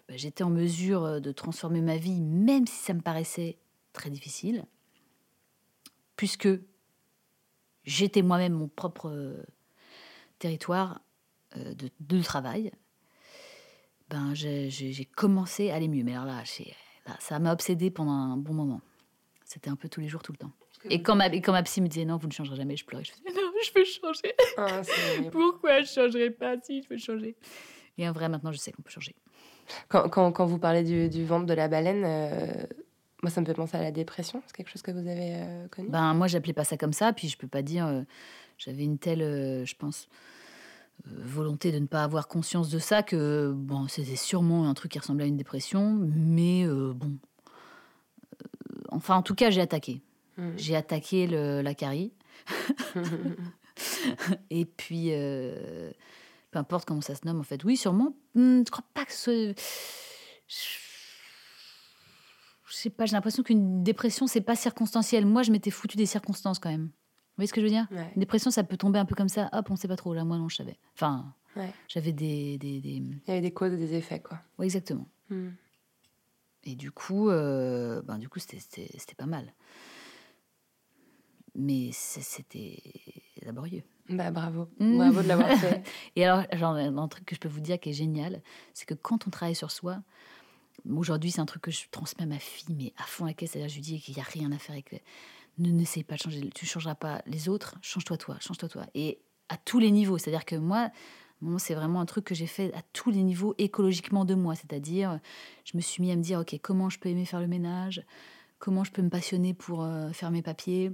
[0.07, 3.57] bah, j'étais en mesure de transformer ma vie, même si ça me paraissait
[3.93, 4.65] très difficile,
[6.15, 6.49] puisque
[7.83, 9.43] j'étais moi-même mon propre euh,
[10.39, 11.01] territoire
[11.57, 12.71] euh, de, de travail,
[14.09, 14.69] ben j'ai-
[15.15, 16.03] commencé à aller mieux.
[16.03, 16.43] Mais alors là,
[17.19, 18.81] ça m'a obsédé pendant un bon moment.
[19.45, 20.51] C'était un peu tous les jours, tout le temps.
[20.89, 22.85] Et quand, ma, et quand ma psy me disait non, vous ne changerez jamais, je
[22.85, 23.03] pleurais.
[23.05, 24.33] Je faisais non, je veux changer.
[24.57, 24.81] Ah,
[25.31, 27.35] Pourquoi je changerais pas si je veux changer?
[27.97, 29.15] Et en vrai, maintenant, je sais qu'on peut changer.
[29.87, 32.65] quand, quand, quand vous parlez du, du ventre de la baleine, euh,
[33.21, 34.41] moi ça me fait penser à la dépression.
[34.47, 35.89] C'est quelque chose que vous avez euh, connu?
[35.89, 37.85] Ben, moi, j'appelais pas ça comme ça, puis je peux pas dire.
[37.87, 38.01] euh,
[38.57, 39.19] J'avais une telle,
[39.65, 40.07] je pense,
[41.05, 44.99] volonté de ne pas avoir conscience de ça que, bon, c'était sûrement un truc qui
[44.99, 47.17] ressemblait à une dépression, mais bon.
[48.89, 50.01] Enfin, en tout cas, j'ai attaqué.
[50.37, 50.53] Mhm.
[50.57, 52.11] J'ai attaqué le, la carie.
[54.49, 55.11] Et puis,
[56.53, 57.63] peu importe comment ça se nomme, en fait.
[57.63, 58.15] Oui, sûrement.
[58.35, 59.53] Hmm, je crois pas que ce.
[62.67, 65.25] Je sais pas, j'ai l'impression qu'une dépression, c'est pas circonstanciel.
[65.25, 66.85] Moi, je m'étais foutu des circonstances quand même.
[66.87, 67.87] Vous voyez ce que je veux dire?
[67.91, 68.11] Ouais.
[68.15, 69.49] Une dépression, ça peut tomber un peu comme ça.
[69.53, 70.13] Hop, on sait pas trop.
[70.13, 70.77] Là, moi, non, je savais.
[70.95, 71.71] Enfin, Ouais.
[71.87, 74.39] j'avais des, des, des- Il y avait des causes et des effets, quoi.
[74.57, 75.07] Ouais, exactement.
[75.29, 75.49] Hmm.
[76.63, 78.87] Et du coup, euh, ben, du coup, c'était-
[79.17, 79.53] pas mal.
[81.55, 82.81] Mais c'était
[83.43, 83.83] laborieux.
[84.09, 84.97] Bah bravo, Mm.
[84.97, 85.83] bravo de l'avoir fait.
[86.15, 88.41] Et alors, genre, un truc que je peux vous dire qui est génial,
[88.73, 89.99] c'est que quand on travaille sur soi,
[90.89, 93.51] aujourd'hui, c'est un truc que je transmets à ma fille, mais à fond la caisse,
[93.51, 95.01] c'est-à-dire, je lui dis qu'il n'y a rien à faire avec.
[95.59, 98.85] Ne n'essaye pas de changer, tu ne changeras pas les autres, change-toi toi, change-toi toi.
[98.95, 100.89] Et à tous les niveaux, c'est-à-dire que moi,
[101.57, 105.19] c'est vraiment un truc que j'ai fait à tous les niveaux écologiquement de moi, c'est-à-dire,
[105.63, 108.03] je me suis mis à me dire, ok, comment je peux aimer faire le ménage,
[108.59, 110.91] comment je peux me passionner pour euh, faire mes papiers,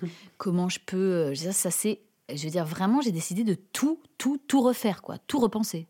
[0.38, 2.00] comment je peux, euh, ça c'est,
[2.36, 5.88] je veux dire, vraiment, j'ai décidé de tout, tout, tout refaire, quoi, tout repenser.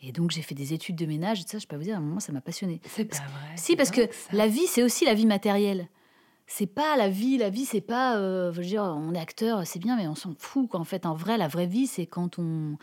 [0.00, 1.98] Et donc j'ai fait des études de ménage, et ça, je peux vous dire, à
[1.98, 2.80] un moment, ça m'a passionné.
[2.86, 3.56] C'est pas vrai.
[3.56, 5.88] Si, parce que la vie, c'est aussi la vie matérielle.
[6.46, 9.66] C'est pas la vie, la vie, c'est pas, euh, je veux dire, on est acteur,
[9.66, 10.68] c'est bien, mais on s'en fout.
[10.68, 10.78] Quoi.
[10.78, 12.76] En fait, en vrai, la vraie vie, c'est quand on,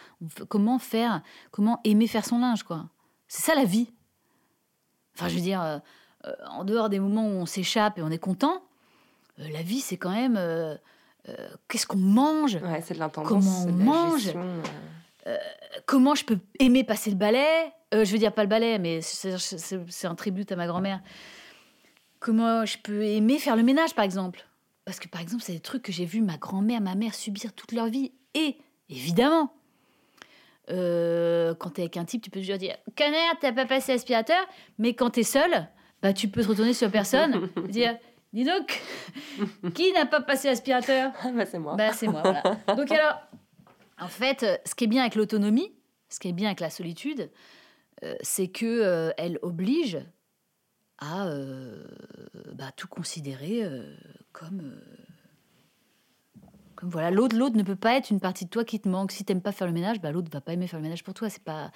[0.50, 1.22] comment faire,
[1.52, 2.90] comment aimer faire son linge, quoi.
[3.28, 3.94] C'est ça la vie.
[5.16, 5.80] Enfin, je veux dire, euh,
[6.26, 8.64] euh, en dehors des moments où on s'échappe et on est content,
[9.40, 10.40] euh, la vie, c'est quand même,
[11.68, 13.28] qu'est-ce qu'on mange, Ouais, de.
[13.28, 14.46] Comment on mange gestion,
[15.28, 15.38] euh.
[15.86, 17.72] comment je peux aimer passer le balai?
[17.94, 21.02] Euh, Je veux dire pas le balai, mais c'est un tribut à ma grand-mère.
[22.20, 24.46] Comment je peux aimer faire le ménage, par exemple?
[24.86, 27.54] Parce que, par exemple, c'est des trucs que j'ai vu ma grand-mère, ma mère subir
[27.54, 28.12] toute leur vie.
[28.34, 28.58] Et,
[28.90, 29.54] évidemment,
[30.70, 34.38] euh, quand t'es avec un type, tu peux toujours dire «Connard, t'as pas passé l'aspirateur?»
[34.80, 35.68] Mais quand t'es seul,
[36.02, 37.98] bah, tu peux te retourner sur personne et dire
[38.34, 38.82] «Dis donc,
[39.74, 41.76] qui n'a pas passé l'aspirateur?» Ah bah c'est moi.
[41.76, 42.42] Bah, c'est moi, voilà.
[42.76, 43.20] Donc alors,
[44.00, 45.74] en fait, euh, ce qui est bien avec l'autonomie,
[46.10, 47.30] ce qui est bien avec la solitude,
[48.04, 50.00] euh, c'est que euh, elle oblige
[50.98, 51.84] à euh,
[52.54, 53.64] bah, tout considérer
[54.34, 54.80] comme.
[56.76, 59.12] comme voilà, l'autre, l'autre ne peut pas être une partie de toi qui te manque.
[59.12, 61.14] Si t'aimes pas faire le ménage, bah, l'autre va pas aimer faire le ménage pour
[61.14, 61.30] toi.
[61.30, 61.72] C'est pas.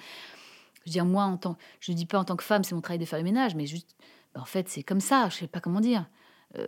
[0.74, 2.80] Je veux dire, moi, en tant, je dis pas en tant que femme, c'est mon
[2.80, 3.96] travail de faire le ménage, mais juste,
[4.34, 5.28] bah, en fait, c'est comme ça.
[5.30, 6.06] Je sais pas comment dire.
[6.56, 6.66] Euh,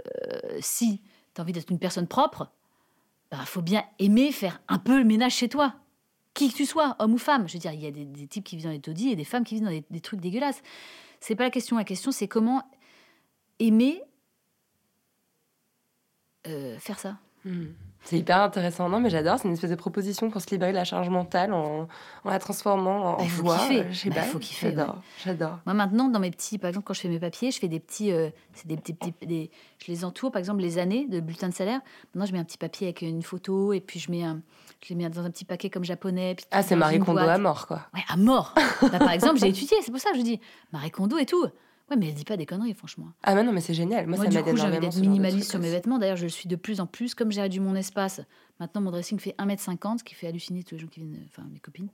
[0.60, 1.00] si
[1.34, 2.50] tu as envie d'être une personne propre,
[3.30, 5.74] bah, faut bien aimer faire un peu le ménage chez toi.
[6.34, 7.48] Qui que tu sois, homme ou femme.
[7.48, 9.24] Je veux dire, il y a des, types qui vivent dans des taudis et des
[9.24, 10.62] femmes qui vivent dans des, des trucs dégueulasses.
[11.20, 11.76] C'est pas la question.
[11.76, 12.62] La question, c'est comment
[13.58, 14.02] aimer
[16.46, 17.18] euh, faire ça.
[17.44, 17.66] Hmm.
[18.04, 18.88] C'est hyper intéressant.
[18.88, 19.38] Non, mais j'adore.
[19.38, 21.88] C'est une espèce de proposition pour se libérer de la charge mentale en,
[22.24, 23.58] en la transformant en Bah, il faut joie.
[23.58, 23.80] kiffer.
[23.80, 24.22] Euh, Je sais Bah, pas.
[24.22, 24.94] faut kiffer, J'adore.
[24.94, 25.00] ouais.
[25.24, 25.58] J'adore.
[25.66, 27.80] Moi maintenant, dans mes petits, par exemple, quand je fais mes papiers, je fais des
[27.80, 29.50] petits, euh, c'est des petits, petits- des-
[29.84, 31.80] je les entoure, par exemple, les années de bulletin de salaire.
[32.14, 34.40] Maintenant, je mets un petit papier avec une photo et puis je mets un,
[34.82, 36.34] je les mets dans un petit paquet comme japonais.
[36.36, 37.28] puis Ah, c'est Marie Kondo boîte.
[37.28, 37.80] à mort, quoi.
[37.94, 38.54] Ouais, à mort.
[38.80, 40.40] Bah, par exemple, j'ai étudié, c'est pour ça que je dis
[40.72, 41.44] Marie Kondo et tout.
[41.90, 43.06] Ouais, mais elle dit pas des conneries, franchement.
[43.22, 44.06] Ah, mais non, mais c'est génial.
[44.06, 44.80] Moi, Moi, ça m'aide énormément.
[44.80, 45.98] d'être minimaliste sur mes vêtements.
[45.98, 47.14] D'ailleurs, je le suis de plus en plus.
[47.14, 48.20] Comme j'ai réduit mon espace,
[48.60, 51.44] maintenant mon dressing fait 1m50, ce qui fait halluciner tous les gens qui viennent, enfin
[51.50, 51.88] mes copines.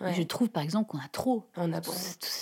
[0.00, 0.14] Ouais.
[0.14, 1.44] Je trouve par exemple qu'on a trop.
[1.56, 1.90] On, a, Tout-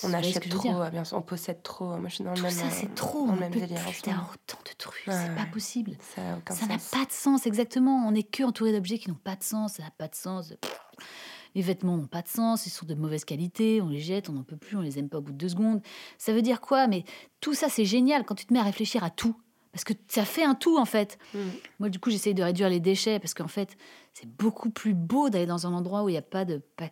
[0.04, 1.16] on achète trop, bien sûr.
[1.16, 1.96] On possède trop.
[1.96, 2.52] Moi, je suis dans le Tout même.
[2.52, 3.20] ça, euh, c'est trop.
[3.28, 3.80] On même peut délire.
[3.82, 5.06] plus autant de trucs.
[5.08, 5.92] Ouais, c'est pas possible.
[6.14, 6.22] Ça
[6.66, 8.06] n'a pas de sens, exactement.
[8.06, 9.74] On n'est que entouré d'objets qui n'ont pas de sens.
[9.74, 10.54] Ça n'a pas de sens.
[10.60, 10.80] Pff.
[11.54, 14.34] Les vêtements n'ont pas de sens, ils sont de mauvaise qualité, on les jette, on
[14.34, 15.80] n'en peut plus, on les aime pas au bout de deux secondes.
[16.18, 16.86] Ça veut dire quoi?
[16.86, 17.04] Mais
[17.40, 19.34] tout ça, c'est génial quand tu te mets à réfléchir à tout.
[19.72, 21.16] Parce que ça fait un tout, en fait.
[21.34, 21.38] Mm.
[21.78, 23.76] Moi, du coup, j'essaye de réduire les déchets parce qu'en fait,
[24.14, 26.60] c'est beaucoup plus beau d'aller dans un endroit où il n'y a pas de.
[26.76, 26.90] pa-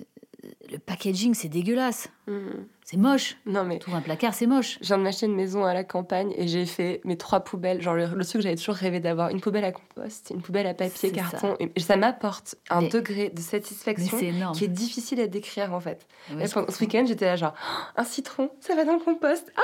[0.00, 2.08] euh, Le packaging, c'est dégueulasse.
[2.26, 2.66] Mhm.
[2.88, 3.36] C'est moche.
[3.46, 4.78] Non, mais Trouve un placard, c'est moche.
[4.80, 7.82] je viens de m'acheter une maison à la campagne et j'ai fait mes trois poubelles.
[7.82, 10.68] Genre, le, le truc que j'avais toujours rêvé d'avoir une poubelle à compost, une poubelle
[10.68, 11.56] à papier, carton.
[11.58, 14.18] Et ça m'apporte un Mais- degré de satisfaction
[14.54, 16.06] qui est difficile à décrire, en fait.
[16.40, 19.52] Et pendant ce week-end, j'étais là, genre, Oh, un citron, ça va dans le compost.
[19.56, 19.60] Ah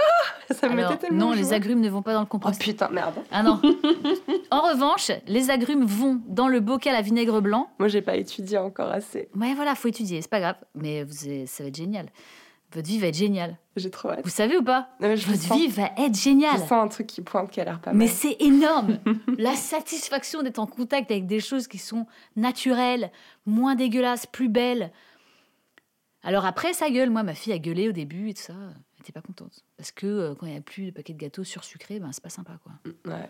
[0.54, 2.60] Ça me Alors, mettait tellement non, les agrumes ne vont pas dans le Oh compost.
[2.60, 3.14] putain, merde.
[3.30, 3.60] Ah non.
[4.50, 7.70] en revanche, les agrumes vont dans le bocal à vinaigre blanc.
[7.78, 9.28] Moi, j'ai pas étudié encore assez.
[9.36, 10.56] Ouais, voilà, faut étudier, c'est pas grave.
[10.74, 11.12] Mais vous,
[11.46, 12.06] ça va être génial.
[12.74, 13.58] Votre vie va être géniale.
[13.76, 14.20] J'ai trop hâte.
[14.24, 15.58] Vous savez ou pas Non, mais je Votre sens.
[15.58, 16.58] vie va être Je géniale.
[16.60, 18.14] sens un truc qui pointe qui a l'air pas Mais mal.
[18.14, 18.98] c'est énorme.
[19.38, 22.06] La satisfaction d'être en contact avec des choses qui sont
[22.36, 23.10] naturelles,
[23.46, 24.90] moins dégueulasses, plus belles.
[26.22, 27.10] Alors après, ça gueule.
[27.10, 28.54] Moi, ma fille a gueulé au début et tout ça.
[28.54, 29.64] Elle était pas contente.
[29.76, 32.22] Parce que euh, quand il n'y a plus de paquets de gâteaux sursucrés, ben, c'est
[32.22, 32.72] pas sympa, quoi.
[33.12, 33.28] Ouais,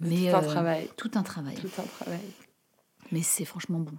[0.00, 0.90] Mais, tout un euh, travail.
[0.96, 1.54] Tout un travail.
[1.56, 2.20] Tout un travail.
[3.12, 3.92] Mais c'est franchement bon.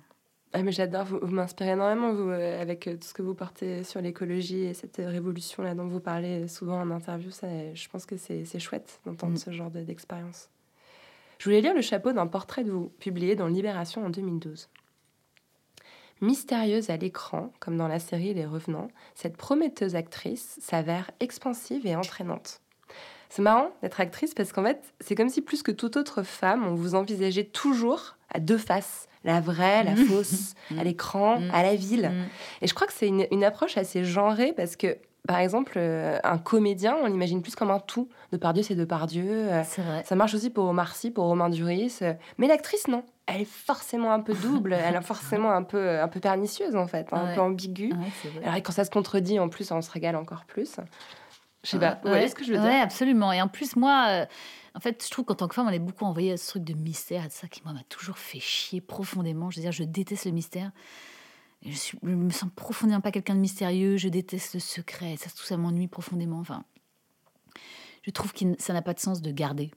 [0.58, 3.34] Ah, mais j'adore, vous, vous m'inspirez énormément, vous, euh, avec euh, tout ce que vous
[3.36, 7.30] portez sur l'écologie et cette euh, révolution-là dont vous parlez souvent en interview.
[7.30, 9.38] Ça, je pense que c'est c'est chouette d'entendre Mm.
[9.38, 10.50] ce genre de- d'expérience.
[11.40, 14.70] Je voulais lire le chapeau d'un portrait de vous, publié dans Libération en 2012.
[16.22, 21.98] Mystérieuse à l'écran, comme dans la série Les Revenants, cette prometteuse actrice s'avère expansive et
[21.98, 22.62] entraînante.
[23.28, 26.66] C'est marrant d'être actrice parce qu'en fait, c'est comme si plus que toute autre femme,
[26.66, 30.06] on vous envisageait toujours à deux faces, la vraie, la Mm.
[30.06, 31.52] fausse, à l'écran, Mm.
[31.54, 32.10] à la ville.
[32.10, 32.64] Mm.
[32.64, 34.98] Et je crois que c'est une, une approche assez genrée parce que,
[35.28, 38.08] par exemple, euh, un comédien, on l'imagine plus comme un tout.
[38.62, 39.24] C'est Depardieu.
[39.28, 40.04] euh, C'est vrai.
[40.06, 41.98] ça marche aussi pour Omar Sy, pour Romain Duris.
[42.04, 43.04] euh, mais l'actrice, non.
[43.28, 46.86] Elle est forcément un peu double, elle est forcément un peu, un peu pernicieuse, en
[46.86, 47.34] fait, hein, un Ouais.
[47.36, 47.92] peu ambiguë.
[47.94, 48.44] Ouais.
[48.46, 50.76] Alors, quand ça se contredit, en plus, on se régale encore plus.
[51.64, 52.00] Je sais Ouais, pas.
[52.04, 53.32] Vous voyez ce que je veux ouais, dire absolument.
[53.32, 54.26] Et en plus, moi, euh,
[54.76, 56.64] en fait, je trouve qu'en tant que femme, on est beaucoup envoyé à ce truc
[56.66, 59.50] de mystère de ça qui, moi, m'a toujours fait chier profondément.
[59.50, 60.72] Je veux dire, je déteste le mystère.
[61.62, 63.96] Je, me sens profondément pas quelqu'un de mystérieux.
[63.96, 65.16] Je déteste le secret.
[65.16, 66.40] Ça, tout ça m'ennuie profondément.
[66.40, 66.66] Enfin,
[68.02, 69.72] je trouve que ça n'a pas de sens de garder.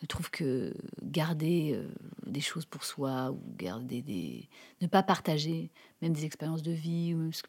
[0.00, 1.86] Je trouve que garder euh,
[2.26, 4.48] des choses pour soi ou garder des.
[4.80, 7.42] ne pas partager même des expériences de vie ou même ce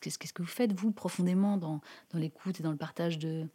[0.00, 1.80] Qu'est-ce que vous faites, vous, profondément, dans
[2.14, 3.46] l'écoute et dans le partage de,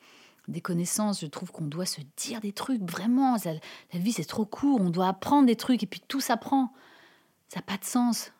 [0.47, 3.37] des connaissances Je trouve qu'on doit se dire des trucs, vraiment.
[3.93, 4.79] La vie, c'est trop court.
[4.81, 6.73] On doit apprendre des trucs et puis tout s'apprend.
[7.49, 8.31] Ça n'a pas de sens.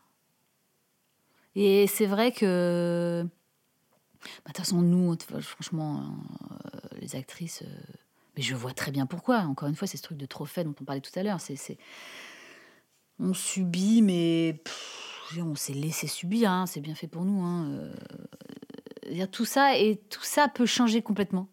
[1.56, 3.24] Et c'est vrai que.
[3.26, 3.30] bah,
[4.47, 7.64] De toute façon, nous, franchement, euh, les actrices.
[7.64, 7.82] euh,
[8.38, 9.39] mais je vois très bien pourquoi.
[9.39, 11.41] Encore une fois, c'est ce truc de trophée dont on parlait tout à l'heure.
[11.41, 11.78] C'est,
[13.20, 14.64] On subit, mais
[15.38, 16.49] on s'est laissé subir.
[16.49, 16.66] hein.
[16.66, 17.41] C'est bien fait pour nous.
[17.43, 17.70] hein.
[17.70, 17.93] Euh,
[19.32, 21.49] tout ça et tout ça peut changer complètement.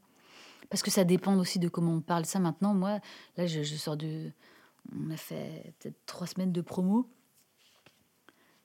[0.70, 2.74] Parce que ça dépend aussi de comment on parle ça maintenant.
[2.74, 3.00] Moi,
[3.36, 4.30] là, je, je sors de.
[4.94, 7.08] On a fait peut-être trois semaines de promo.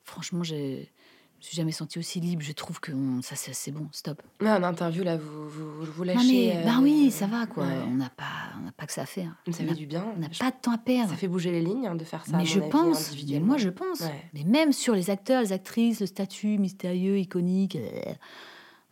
[0.03, 0.91] Franchement, j'ai-
[1.33, 2.41] je me suis jamais sentie aussi libre.
[2.41, 3.87] Je trouve que on- ça, c'est bon.
[3.91, 4.21] Stop.
[4.41, 6.53] Mais en interview, là, vous vous, vous Non, lâchez.
[6.55, 7.65] mais, bah euh, oui, ça va, quoi.
[7.65, 7.77] ouais.
[7.87, 8.23] On n'a pas,
[8.65, 9.35] on pas que ça à faire.
[9.47, 10.05] Ça on fait du bien.
[10.15, 11.09] on n'a pas de temps à perdre.
[11.11, 12.37] Ça fait bouger les lignes hein, de faire ça.
[12.37, 14.01] mais je pense, mais moi je pense.
[14.01, 14.29] Ouais.
[14.33, 18.13] Mais même sur les acteurs, les actrices, le statut mystérieux, iconique, euh,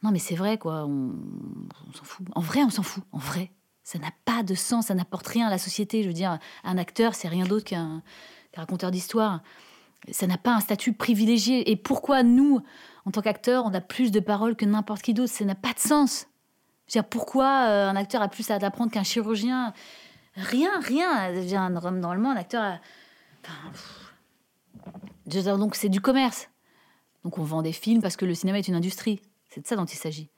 [0.04, 0.86] Non, mais c'est vrai, quoi.
[0.86, 1.14] On,
[1.94, 2.28] s'en fout.
[2.34, 3.04] En vrai, on s'en fout.
[3.12, 3.52] En vrai.
[3.84, 6.04] Ça n'a pas de sens, ça n'apporte rien à la société.
[6.04, 8.04] Je veux dire, un acteur, c'est rien d'autre qu'un
[8.56, 9.42] raconteur d'histoire.
[10.12, 11.72] Ça n'a pas un statut privilégié.
[11.72, 12.62] Et pourquoi nous,
[13.06, 15.32] en tant qu'acteurs, on a plus de paroles que n'importe qui d'autre?
[15.32, 16.28] Ça n'a pas de sens.
[16.88, 19.74] Je veux dire, pourquoi euh, un acteur a plus à apprendre qu'un chirurgien?
[20.36, 21.34] Rien, rien.
[21.34, 22.64] Je veux dire, normalement, un acteur.
[22.64, 22.80] a-
[25.58, 26.50] donc c'est du commerce.
[27.24, 29.22] Donc on vend des films parce que le cinéma est une industrie.
[29.52, 30.30] C'est de ça dont il s'agit.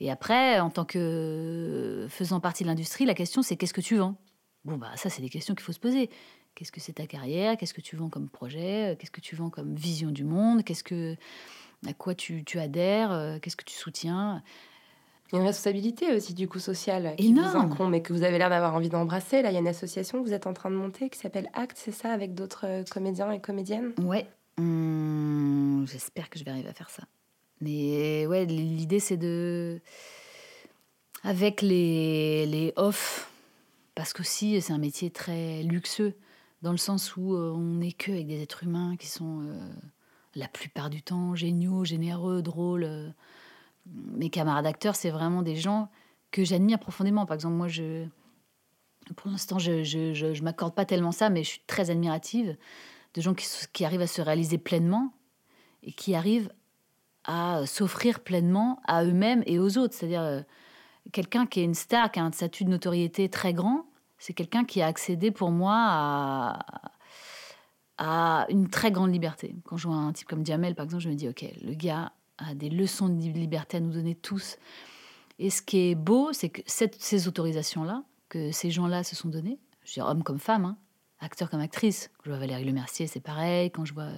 [0.00, 3.96] Et après, en tant que faisant partie de l'industrie, la question c'est qu'est-ce que tu
[3.96, 4.16] vends?
[4.64, 6.10] Bon, bah ça, c'est des questions qu'il faut se poser.
[6.54, 7.56] Qu'est-ce que c'est ta carrière?
[7.56, 8.96] Qu'est-ce que tu vends comme projet?
[8.98, 10.62] Qu'est-ce que tu vends comme vision du monde?
[10.64, 11.16] Qu'est-ce que
[11.86, 13.12] à quoi tu, tu adhères?
[13.12, 14.42] Euh, Qu'est-ce que tu soutiens?
[15.30, 17.72] Il y a une responsabilité aussi du coup sociale qui vous Énorme.
[17.72, 19.42] incombe et que vous avez l'air d'avoir envie d'embrasser.
[19.42, 21.48] Là, il y a une association que vous êtes en train de monter qui s'appelle
[21.52, 23.92] Act, c'est ça, avec d'autres euh, comédiens et comédiennes?
[24.02, 24.26] Ouais.
[24.58, 27.02] Hum, J'espère que je vais arriver à faire ça.
[27.60, 29.80] Mais ouais, l'idée c'est de.
[31.24, 33.30] Avec les, les off,
[33.94, 36.14] parce qu'aussi c'est un métier très luxueux,
[36.62, 39.72] dans le sens où euh, on n'est que avec des êtres humains qui sont euh,
[40.36, 42.84] la plupart du temps géniaux, généreux, drôles.
[42.84, 43.10] euh.
[43.86, 45.88] Mes camarades acteurs, c'est vraiment des gens
[46.30, 47.26] que j'admire profondément.
[47.26, 48.06] Par exemple, moi, je.
[49.16, 52.56] Pour l'instant, je, je, je, je m'accorde pas tellement ça, mais je suis très admirative
[53.14, 55.14] de gens qui arrivent à se réaliser pleinement
[55.82, 56.52] et qui arrivent
[57.28, 59.94] à s'offrir pleinement à eux-mêmes et aux autres.
[59.94, 60.40] C'est-à-dire, euh,
[61.12, 63.84] quelqu'un qui est une star, qui a un statut de notoriété très grand,
[64.18, 65.74] c'est quelqu'un qui a accédé pour moi
[67.98, 69.54] à, une très grande liberté.
[69.64, 72.12] Quand je vois un type comme Jamel, par exemple, je me dis, OK, le gars
[72.38, 74.56] a des leçons de liberté à nous donner tous.
[75.38, 79.28] Et ce qui est beau, c'est que cette- ces autorisations-là, que ces gens-là se sont
[79.28, 80.76] données, je hommes comme femmes, hein,
[81.20, 82.10] acteurs comme actrices.
[82.18, 83.70] Quand je vois Valérie Lemercier, c'est pareil.
[83.70, 84.08] Quand je vois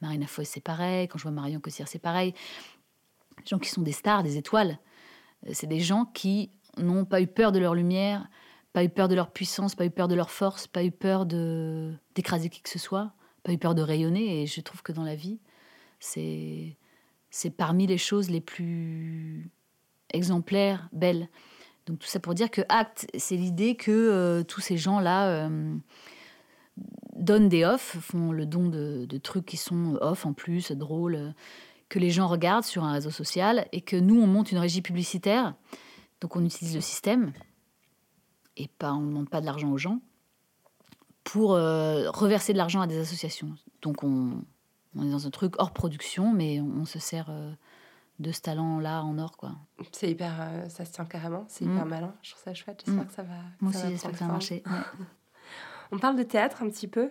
[0.00, 1.08] Marina Foïs, c'est pareil.
[1.08, 2.32] Quand je vois Marion Cotillard, c'est pareil.
[3.38, 4.78] Des gens qui sont des stars, des étoiles.
[5.46, 8.28] Euh, C'est des gens qui n'ont pas eu peur de leur lumière,
[8.72, 11.26] pas eu peur de leur puissance, pas eu peur de leur force, pas eu peur
[11.26, 14.42] d'écraser qui que ce soit, pas eu peur de rayonner.
[14.42, 15.40] Et je trouve que dans la vie,
[15.98, 16.76] c'est
[17.56, 19.50] parmi les choses les plus
[20.12, 21.28] exemplaires, belles.
[21.86, 25.76] Donc tout ça pour dire que acte, c'est l'idée que euh, tous ces gens-là euh,
[27.20, 31.34] donnent des offs, font le don de, de trucs qui sont off en plus, drôles,
[31.88, 34.82] que les gens regardent sur un réseau social et que nous, on monte une régie
[34.82, 35.54] publicitaire.
[36.20, 37.32] Donc on utilise le système
[38.56, 40.00] et pas, on ne demande pas de l'argent aux gens
[41.24, 43.54] pour euh, reverser de l'argent à des associations.
[43.82, 44.42] Donc on,
[44.96, 47.52] on est dans un truc hors production, mais on, on se sert euh,
[48.18, 49.52] de ce talent-là en or, quoi.
[49.92, 51.72] C'est hyper, euh, ça se tient carrément, c'est Mm.
[51.72, 52.14] hyper malin.
[52.22, 52.82] Je trouve ça chouette.
[52.84, 53.06] J'espère Mm.
[53.08, 53.34] que ça va.
[53.60, 54.62] Moi ça aussi, j'espère que ça va marcher.
[54.66, 54.72] ouais.
[55.92, 57.10] On parle de théâtre un petit peu.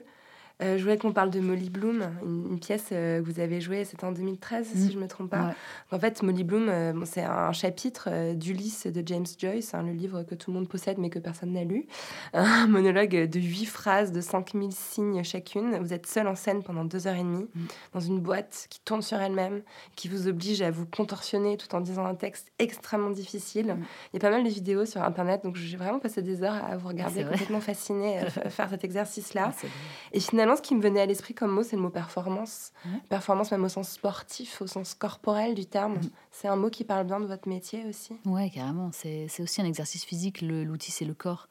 [0.61, 3.61] Euh, je voulais qu'on parle de Molly Bloom, une, une pièce euh, que vous avez
[3.61, 4.91] jouée, c'était en 2013 si Mm.
[4.91, 5.47] je ne me trompe pas.
[5.47, 5.53] Ouais.
[5.93, 9.93] En fait, Molly Bloom, euh, bon, c'est un chapitre d'Ulysse de James Joyce, hein, le
[9.93, 11.85] livre que tout le monde possède mais que personne n'a lu.
[12.33, 15.77] Un monologue de huit phrases de 5000 signes chacune.
[15.77, 17.65] Vous êtes seul en scène pendant deux heures et demie Mm.
[17.93, 19.61] dans une boîte qui tourne sur elle-même,
[19.95, 23.67] qui vous oblige à vous contorsionner tout en disant un texte extrêmement difficile.
[23.75, 23.85] Mm.
[24.13, 26.61] Il y a pas mal de vidéos sur Internet, donc j'ai vraiment passé des heures
[26.69, 27.31] à vous regarder C'est vrai.
[27.33, 29.51] complètement fascinée, f- faire cet exercice-là.
[29.53, 29.65] Ah.
[30.11, 32.71] Et finalement, ce qui me venait à l'esprit comme mot, c'est le mot performance.
[33.09, 35.95] Performance même au sens sportif, au sens corporel du terme.
[35.95, 36.09] Mhm.
[36.31, 38.13] C'est un mot qui parle bien de votre métier aussi.
[38.25, 38.91] Ouais, carrément.
[38.91, 40.41] C'est aussi un exercice physique.
[40.41, 41.47] L'outil, c'est le corps.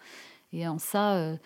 [0.52, 1.36] Et en ça, euh,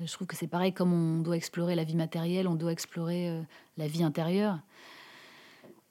[0.00, 0.72] je trouve que c'est pareil.
[0.72, 3.42] Comme on doit explorer la vie matérielle, on doit explorer euh,
[3.76, 4.58] la vie intérieure,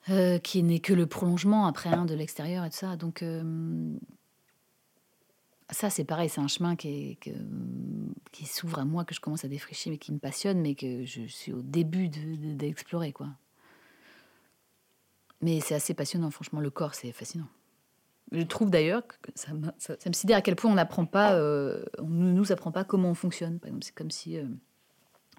[0.10, 2.96] euh, qui n'est que le prolongement après hein, de l'extérieur et tout ça.
[2.96, 3.24] Donc,
[5.70, 6.30] ça, c'est pareil.
[6.30, 7.18] C'est un chemin qui,
[8.46, 11.28] s'ouvre à moi, que je commence à défricher, mais qui me passionne, mais que je
[11.28, 13.28] suis au début de- de- d'explorer, quoi.
[15.42, 16.60] Mais c'est assez passionnant, franchement.
[16.60, 17.48] Le corps, c'est fascinant.
[18.32, 21.06] Je trouve d'ailleurs que ça, me- ça, ça me sidère à quel point on n'apprend
[21.06, 23.60] pas, euh, on ne nous apprend pas comment on fonctionne.
[23.60, 24.38] Par exemple, c'est comme si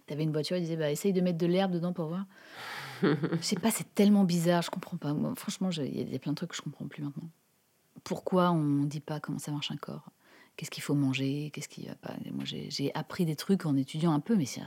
[0.06, 2.24] tu avais une voiture et disait bah, essaye de mettre de l'herbe dedans pour voir.
[3.02, 5.12] je sais pas, c'est tellement bizarre, je comprends pas.
[5.12, 6.86] Moi, franchement, je- il y a- il y a plein de trucs que je comprends
[6.86, 7.28] plus maintenant.
[8.04, 10.08] Pourquoi on ne dit pas comment ça marche un corps?
[10.58, 14.12] Qu'est-ce qu'il faut manger Qu'est-ce qui va pas Moi, j'ai appris des trucs en étudiant
[14.12, 14.60] un peu, mais c'est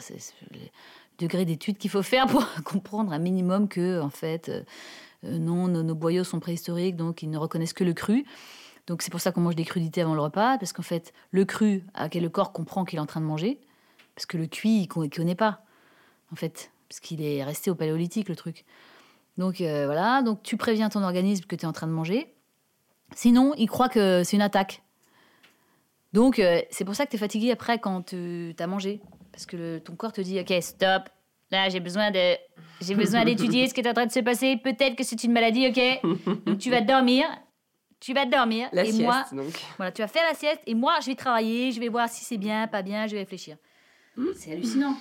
[0.50, 0.60] le
[1.20, 4.64] degré d'étude qu'il faut faire pour comprendre un minimum que, en fait, euh,
[5.26, 8.24] euh, non, nos, nos boyaux sont préhistoriques, donc ils ne reconnaissent que le cru.
[8.88, 11.44] Donc c'est pour ça qu'on mange des crudités avant le repas, parce qu'en fait, le
[11.44, 13.60] cru, à quel le corps comprend qu'il est en train de manger,
[14.16, 15.66] parce que le cuit, il ne connaît pas,
[16.32, 18.64] en fait, parce qu'il est resté au paléolithique, le truc.
[19.38, 22.34] Donc euh, voilà, donc tu préviens ton organisme que tu es en train de manger.
[23.14, 24.84] Sinon, il croit que c'est une attaque.
[26.14, 29.02] Donc euh, c'est pour ça que tu es fatigué après quand tu as mangé,
[29.32, 31.04] parce que le- ton corps te dit, ok, stop,
[31.52, 32.36] là j'ai besoin de...
[32.82, 34.58] J'ai besoin d'étudier ce qui est en train de se passer.
[34.58, 36.02] Peut-être que c'est une maladie, ok
[36.48, 37.26] Donc tu vas dormir.
[38.00, 38.70] tu vas dormir.
[38.74, 39.54] La et sieste, moi, donc.
[39.78, 42.26] voilà, tu vas faire la sieste et moi, je vais travailler, je vais voir si
[42.26, 43.58] c'est bien, pas bien, je vais réfléchir.
[44.36, 44.96] C'est hallucinant.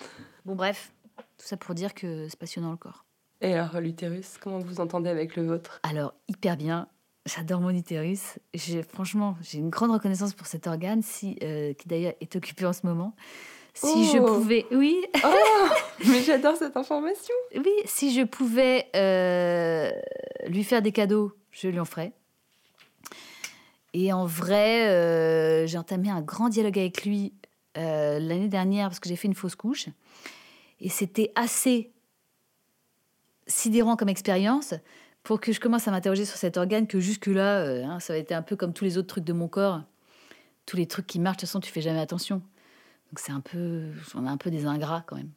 [0.44, 3.06] Bon, bref, tout ça pour dire que c'est passionnant le corps.
[3.40, 5.80] Et alors, l'utérus, comment vous entendez avec le vôtre?
[5.82, 6.86] Alors, hyper bien.
[7.26, 8.38] J'adore mon utérus.
[8.92, 12.72] Franchement, j'ai une grande reconnaissance pour cet organe, si, euh, qui d'ailleurs est occupé en
[12.72, 13.14] ce moment.
[13.74, 14.26] Si je Oh.
[14.26, 15.28] pouvais, oui, Oh
[16.08, 19.90] Mais j'adore cette information oui, si je pouvais euh,
[20.48, 22.12] lui faire des cadeaux, je lui en ferais.
[23.92, 27.32] Et en vrai, euh, j'ai entamé un grand dialogue avec lui
[27.76, 29.86] euh, l'année dernière parce que j'ai fait une fausse couche.
[30.80, 31.92] Et c'était assez
[33.46, 34.74] sidérant comme expérience
[35.22, 38.16] pour que je commence à m'interroger sur cet organe que jusque-là, euh, hein, ça a
[38.16, 39.82] été un peu comme tous les autres trucs de mon corps.
[40.66, 42.36] Tous les trucs qui marchent, de toute façon, tu fais jamais attention.
[42.36, 45.30] Donc c'est un peu, on a un peu des ingrats quand même.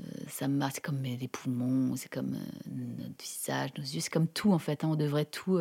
[0.00, 4.00] Euh, ça me marque, c'est comme les poumons, c'est comme euh, notre visage, nos yeux,
[4.00, 4.84] c'est comme tout en fait.
[4.84, 4.88] hein.
[4.90, 5.58] On devrait tout,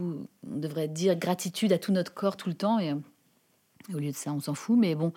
[0.00, 2.92] on devrait dire gratitude à tout notre corps tout le temps et
[3.94, 4.78] au lieu de ça, on s'en fout.
[4.78, 5.12] Mais bon,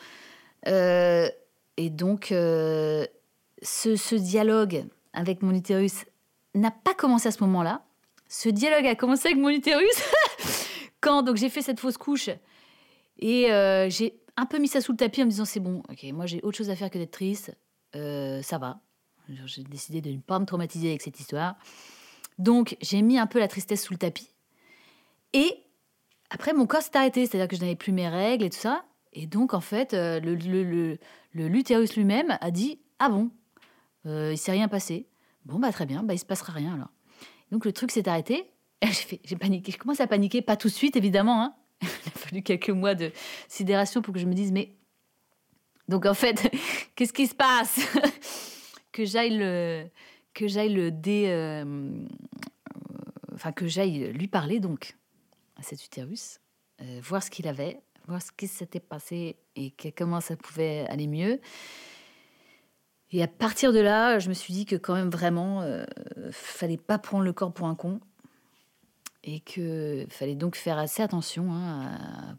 [0.66, 6.06] et donc ce dialogue avec mon utérus
[6.60, 7.84] n'a pas commencé à ce moment-là.
[8.28, 9.90] Ce dialogue a commencé avec mon utérus
[11.02, 12.30] quand donc j'ai fait cette fausse couche
[13.18, 15.82] et euh, j'ai un peu mis ça sous le tapis en me disant c'est bon,
[15.90, 17.56] ok, moi j'ai autre chose à faire que d'être triste,
[17.96, 18.80] euh, ça va.
[19.46, 21.56] J'ai décidé de ne pas me traumatiser avec cette histoire.
[22.40, 24.30] Donc j'ai mis un peu la tristesse sous le tapis.
[25.34, 25.64] Et
[26.30, 28.86] après mon corps s'est arrêté, c'est-à-dire que je n'avais plus mes règles et tout ça.
[29.14, 30.98] Et donc en fait, euh, le-
[31.34, 33.30] l'utérus lui-même a dit ah bon,
[34.06, 35.08] euh, il s'est rien passé.
[35.46, 36.90] Bon bah très bien, bah il se passera rien alors.
[37.52, 38.52] Donc le truc s'est arrêté.
[39.24, 41.44] J'ai paniqué, je commence à paniquer, pas tout de suite évidemment.
[41.44, 41.56] hein.
[41.82, 43.12] Il a fallu quelques mois de
[43.48, 44.76] sidération pour que je me dise mais
[45.88, 46.52] donc en fait
[46.96, 47.80] qu'est-ce qui se passe?
[48.92, 49.86] Que j'aille le
[50.34, 51.90] que j'aille le dé euh,
[53.34, 54.96] enfin que j'aille lui parler donc
[55.58, 56.40] à cet utérus
[56.82, 60.86] euh, voir ce qu'il avait voir ce qui s'était passé et que- comment ça pouvait
[60.90, 61.40] aller mieux
[63.12, 65.84] et à partir de là je me suis dit que quand même vraiment euh,
[66.32, 68.00] fallait pas prendre le corps pour un con.
[69.24, 72.36] Et que fallait donc faire assez attention hein, à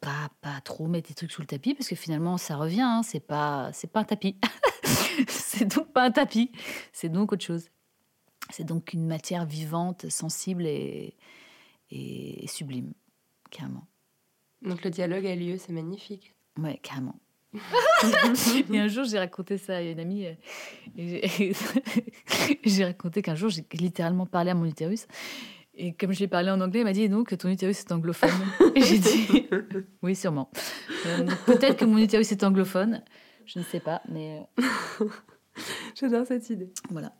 [0.00, 3.02] pas, pas trop mettre des trucs sous le tapis parce que finalement ça revient hein,
[3.02, 4.36] c'est pas pas un tapis.
[5.28, 6.52] C'est donc pas un tapis
[6.92, 7.70] c'est donc autre chose.
[8.50, 11.16] C'est donc une matière vivante sensible et,
[11.90, 12.92] et sublime
[13.50, 13.86] carrément.
[14.62, 16.34] Donc le dialogue a lieu, c'est magnifique.
[16.58, 17.18] ouais carrément
[18.72, 20.32] et un jour j'ai raconté ça à une amie euh,
[22.64, 25.06] j'ai- raconté qu'un jour j'ai littéralement parlé à mon utérus
[25.78, 27.92] et comme je lui ai parlé en anglais, elle m'a dit donc ton utérus est
[27.92, 28.30] anglophone.
[28.74, 29.46] Et j'ai dit
[30.02, 30.50] oui, sûrement.
[31.04, 33.02] Euh, Peut-être que mon utérus est anglophone,
[33.44, 35.04] je ne sais pas, mais euh,
[35.94, 36.70] J'adore cette idée.
[36.90, 37.12] voilà.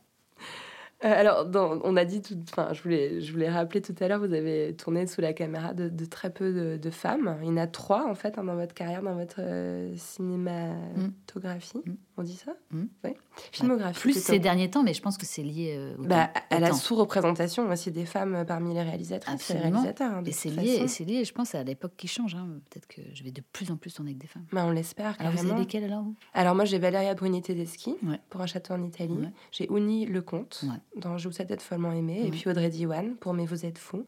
[1.05, 2.35] Euh, alors, dans- on a dit tout.
[2.49, 5.73] Enfin, je voulais, je voulais rappeler tout à l'heure, vous avez tourné sous la caméra
[5.73, 7.37] de, de très peu de, de femmes.
[7.41, 11.81] Il y en a trois, en fait, hein, dans votre carrière, dans votre euh, cinématographie.
[11.85, 11.95] Mm.
[12.19, 12.85] On dit ça Mm.
[13.03, 13.11] Oui.
[13.51, 13.99] Filmographie.
[13.99, 14.27] Plus plutôt.
[14.27, 16.59] ces derniers temps, mais je pense que c'est lié euh, au Bah, temps- à au
[16.61, 20.11] la sous-représentation aussi des femmes parmi les réalisatrices et réalisateurs.
[20.11, 22.33] hein, Et c'est lié, et c'est lié, je pense, à l'époque qui change.
[22.35, 22.47] hein.
[22.69, 24.45] Peut-être que je vais de plus en plus tourner avec des femmes.
[24.51, 25.15] Bah, on l'espère.
[25.19, 28.19] Alors vous avez lesquelles alors Alors moi j'ai Valeria Bruni Tedeschi Ouais.
[28.29, 29.13] pour un château en Italie.
[29.13, 29.29] Ouais.
[29.51, 30.99] J'ai Ouni Lecomte Ouais.
[31.01, 32.23] dans Je vous sais être follement aimé.
[32.25, 34.05] Et puis Audrey Diwan pour Mais vous êtes fou.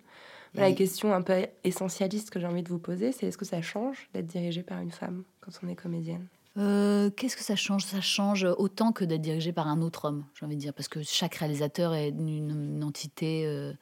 [0.56, 3.46] Et- La question un peu essentialiste que j'ai envie de vous poser, c'est est-ce que
[3.46, 6.26] ça change d'être dirigé par une femme quand on est comédienne?
[6.58, 7.86] Euh, Qu'est-ce que ça change?
[7.86, 10.88] Ça change autant que d'être dirigé par un autre homme, j'ai envie de dire, parce
[10.88, 13.74] que chaque réalisateur est une, une entité, euh,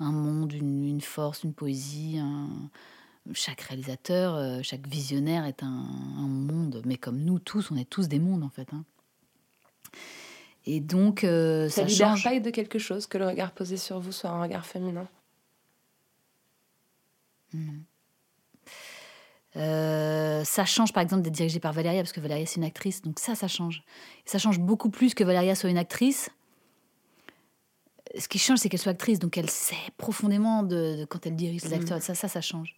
[0.00, 2.18] un monde, une, une force, une poésie.
[2.18, 2.68] un-
[3.32, 7.88] Chaque réalisateur, euh, chaque visionnaire est un, un monde, mais comme nous tous, on est
[7.88, 8.68] tous des mondes en fait.
[8.74, 8.84] hein.
[10.66, 12.24] Et donc, Ça, ça, libère change.
[12.24, 15.08] pas de quelque chose que le regard posé sur vous soit un regard féminin?
[19.56, 23.02] Euh, ça change par exemple d'être dirigé par Valéria, parce que Valéria c'est une actrice,
[23.02, 23.82] donc ça, ça change.
[24.24, 26.30] Ça change beaucoup plus que Valéria soit une actrice.
[28.18, 31.36] Ce qui change, c'est qu'elle soit actrice, donc elle sait profondément de, de quand elle
[31.36, 32.02] dirige les acteurs.
[32.02, 32.76] Ça, ça, ça change.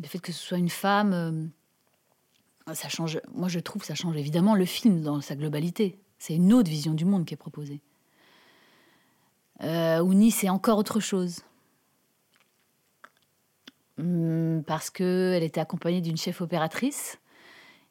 [0.00, 1.12] Le fait que ce soit une femme,
[2.68, 3.20] euh, ça change.
[3.32, 5.98] Moi, je trouve ça change évidemment le film dans sa globalité.
[6.18, 7.80] C'est une autre vision du monde qui est proposée.
[9.62, 11.40] Euh, Ouni, c'est encore autre chose.
[14.02, 17.18] Hum, parce qu'elle était accompagnée d'une chef opératrice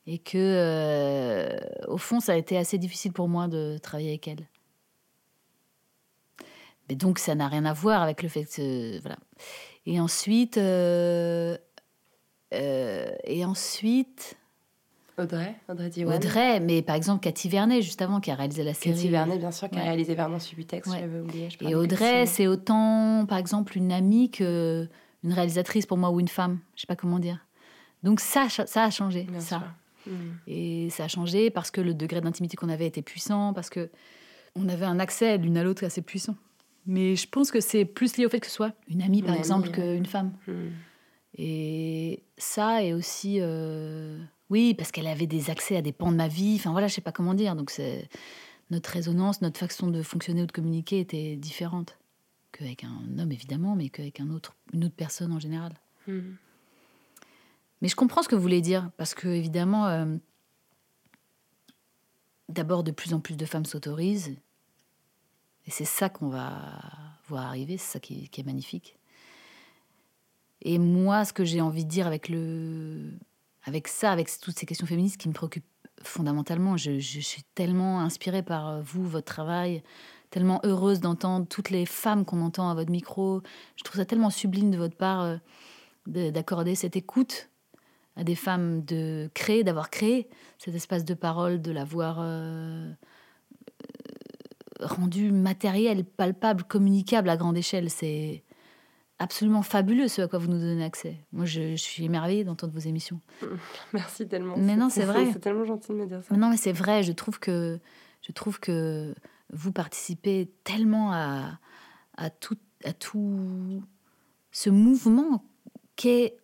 [0.08, 1.58] et que, euh,
[1.88, 4.48] au fond, ça a été assez difficile pour moi de travailler avec elle.
[6.90, 9.00] Mais donc, ça n'a rien à voir avec le fait que.
[9.02, 9.18] Voilà.
[9.86, 10.58] Et ensuite.
[10.58, 11.58] euh,
[12.54, 14.36] euh, et ensuite.
[15.18, 16.16] Audrey, Audrey Diwan.
[16.16, 18.96] Audrey, mais par exemple Cathy Vernet, juste avant, qui a réalisé la série.
[18.96, 21.00] Cathy Vernet, bien sûr, qui a réalisé Vernon Subutex, Ouais.
[21.00, 21.50] j'avais oublié.
[21.50, 24.90] je Et Audrey, c'est autant, par exemple, une amie que
[25.24, 26.60] une réalisatrice pour moi ou une femme.
[26.76, 27.46] Je sais pas comment dire.
[28.04, 29.60] Donc ça, ça a changé, Bien ça.
[29.60, 30.12] sûr.
[30.14, 30.32] Mm.
[30.48, 33.90] Et ça a changé parce que le degré d'intimité qu'on avait était puissant, parce que
[34.56, 36.36] on avait un accès l'une à l'autre assez puissant.
[36.88, 39.34] Mais je pense que c'est plus lié au fait que ce soit une amie, par
[39.36, 40.34] Une exemple, amie, qu'une femme.
[40.48, 40.54] Mm.
[41.38, 44.20] Et ça, et aussi, euh,
[44.50, 46.56] oui, parce qu'elle avait des accès à des pans de ma vie.
[46.58, 47.56] Enfin voilà, je sais pas comment dire.
[47.56, 48.10] Donc c'est
[48.72, 51.98] notre résonance, notre façon de fonctionner ou de communiquer était différente
[52.52, 55.74] qu'avec un homme évidemment, mais qu'avec un autre, une autre personne en général.
[56.08, 56.20] Mm.
[57.82, 60.16] Mais je comprends ce que vous voulez dire, parce que évidemment, euh,
[62.50, 64.36] d'abord, de plus en plus de femmes s'autorisent,
[65.66, 66.80] et c'est ça qu'on va
[67.28, 68.98] voir arriver, c'est ça qui, qui est magnifique.
[70.62, 73.14] Et moi, ce que j'ai envie de dire avec le,
[73.64, 75.66] avec ça, avec toutes ces questions féministes qui me préoccupent
[76.04, 79.84] fondamentalement, je, je suis tellement inspirée par euh, vous, votre travail,
[80.32, 83.42] tellement heureuse d'entendre toutes les femmes qu'on entend à votre micro.
[83.76, 85.38] Je trouve ça tellement sublime de votre part euh,
[86.08, 87.50] de- d'accorder cette écoute
[88.16, 90.28] à des femmes, de créer, d'avoir créé
[90.58, 92.92] cet espace de parole, de l'avoir euh,
[94.82, 97.90] euh, rendu matériel, palpable, communicable à grande échelle.
[97.90, 98.44] C'est
[99.20, 101.18] absolument fabuleux ce à quoi vous nous donnez accès.
[101.32, 103.20] Moi, je, je suis émerveillée d'entendre vos émissions.
[103.94, 104.56] Merci tellement.
[104.58, 105.30] Mais non, c'est vrai.
[105.32, 106.36] C'est tellement gentil de me dire ça.
[106.36, 107.80] Non, mais c'est vrai, je trouve que,
[108.22, 109.14] je trouve que
[109.52, 113.84] vous participez tellement à, tout, à tout
[114.52, 115.44] ce mouvement
[115.96, 116.38] qui est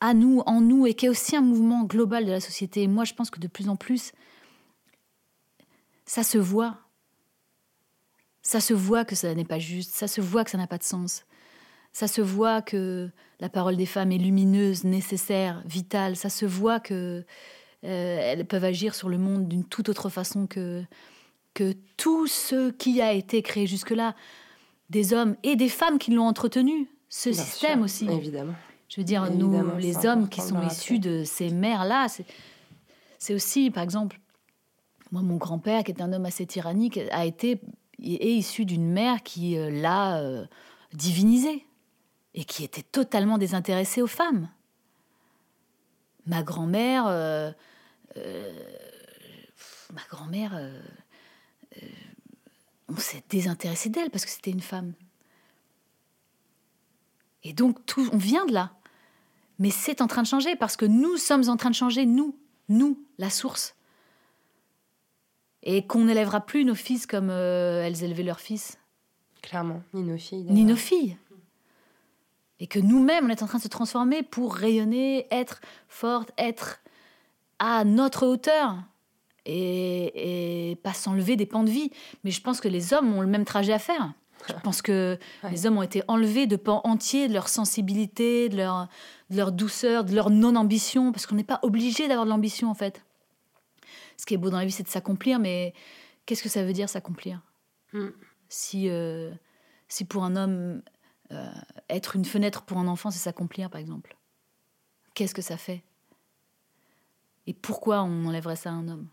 [0.00, 2.86] à nous, en nous, et qui est aussi un mouvement global de la société.
[2.86, 4.12] Moi, je pense que de plus en plus,
[6.06, 6.78] ça se voit.
[8.42, 10.78] Ça se voit que ça n'est pas juste, ça se voit que ça n'a pas
[10.78, 11.26] de sens.
[11.92, 16.16] Ça se voit que la parole des femmes est lumineuse, nécessaire, vitale.
[16.16, 17.24] Ça se voit que
[17.84, 20.84] euh, elles peuvent agir sur le monde d'une toute autre façon que,
[21.58, 24.14] que tout ce qui a été créé jusque-là,
[24.90, 28.16] des hommes et des femmes qui l'ont entretenu, ce Bien système sûr, aussi.
[28.16, 28.54] Évidemment.
[28.88, 32.06] Je veux dire, Évidemment, nous, les hommes qui sont issus de ces mères-là,
[33.18, 34.20] c'est- aussi, par exemple,
[35.10, 37.60] moi, mon grand-père, qui est un homme assez tyrannique, a été
[38.00, 40.46] est issu d'une mère qui euh, l'a euh,
[40.92, 41.66] divinisé
[42.34, 44.48] et qui était totalement désintéressée aux femmes.
[46.26, 47.50] Ma grand-mère, euh,
[48.16, 48.52] euh,
[49.92, 50.52] ma grand-mère,
[52.88, 54.94] on s'est désintéressé d'elle parce que c'était une femme.
[57.42, 58.72] Et donc, tout, on vient de là.
[59.58, 62.36] Mais c'est en train de changer parce que nous sommes en train de changer, nous,
[62.68, 63.74] nous, la source.
[65.62, 68.78] Et qu'on n'élèvera plus nos fils comme euh, elles élevaient leurs fils,
[69.42, 70.46] Clairement, ni nos filles.
[70.50, 71.16] ni nos filles.
[72.60, 76.80] Et que nous-mêmes, on est en train de se transformer pour rayonner, être forte, être
[77.60, 78.76] à notre hauteur.
[79.50, 81.90] Et, et pas s'enlever des pans de vie.
[82.22, 84.12] Mais je pense que les hommes ont le même trajet à faire.
[84.46, 85.50] Je pense que Ouais.
[85.50, 88.88] les hommes ont été enlevés de pans entiers de leur sensibilité, de leur,
[89.30, 92.74] de leur douceur, de leur non-ambition, parce qu'on n'est pas obligé d'avoir de l'ambition en
[92.74, 93.02] fait.
[94.18, 95.72] Ce qui est beau dans la vie, c'est de s'accomplir, mais
[96.26, 97.40] qu'est-ce que ça veut dire s'accomplir?
[97.94, 98.08] Mm.
[98.50, 99.32] si, euh,
[99.88, 100.82] si pour un homme,
[101.32, 101.50] euh,
[101.88, 104.16] être une fenêtre pour un enfant, c'est s'accomplir par exemple,
[105.14, 105.82] qu'est-ce que ça fait?
[107.46, 109.08] Et pourquoi on enlèverait ça à un homme?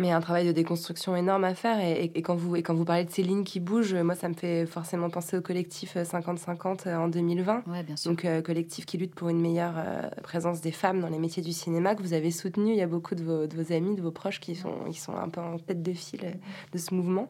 [0.00, 1.78] Mais un travail de déconstruction énorme à faire.
[1.78, 4.14] Et, et- et quand, vous, et quand vous parlez de ces lignes qui bougent, moi,
[4.14, 7.64] ça me fait forcément penser au collectif euh, 50-50 euh, en 2020.
[7.66, 8.10] Ouais, bien sûr.
[8.10, 11.42] Donc, euh, collectif qui lutte pour une meilleure euh, présence des femmes dans les métiers
[11.42, 12.70] du cinéma, que vous avez soutenu.
[12.72, 14.98] Il y a beaucoup de vos, de vos amis, de vos proches qui sont, qui
[14.98, 16.32] sont un peu en tête de file euh,
[16.72, 17.28] de ce mouvement.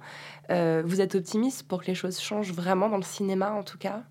[0.51, 3.79] Euh, vous êtes optimiste pour que les choses changent vraiment dans le cinéma, en tout
[3.79, 4.05] cas?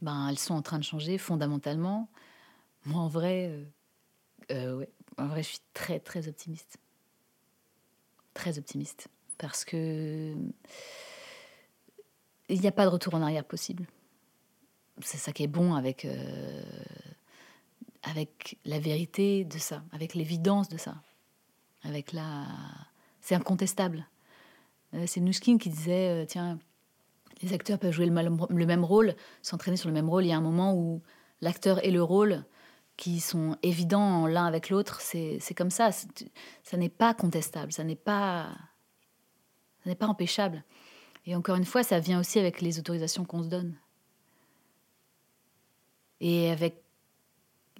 [0.00, 2.08] Ben, elles sont en train de changer fondamentalement.
[2.86, 3.64] Moi, en vrai, euh,
[4.52, 4.88] euh, ouais,
[5.18, 6.78] en vrai, je suis très, très optimiste.
[8.34, 9.08] Très optimiste.
[9.38, 10.34] Parce que
[12.48, 13.86] il n'y a pas de retour en arrière possible.
[15.00, 16.62] C'est ça qui est bon avec, euh,
[18.02, 20.96] avec la vérité de ça, avec l'évidence de ça.
[21.82, 22.44] Avec la...
[23.20, 24.06] C'est incontestable.
[24.94, 26.58] Euh, C'est Nuskin qui disait, euh, tiens,
[27.42, 30.24] les acteurs peuvent jouer le, le même rôle, s'entraîner sur le même rôle.
[30.24, 31.02] Il y a un moment où
[31.40, 32.44] l'acteur et le rôle,
[32.96, 35.90] qui sont évidents l'un avec l'autre, c'est comme ça.
[35.92, 38.48] Ça n'est pas contestable, ça n'est pas,
[39.98, 40.62] pas empêchable.
[41.26, 43.74] Et encore une fois, ça vient aussi avec les autorisations qu'on se donne.
[46.20, 46.82] Et avec,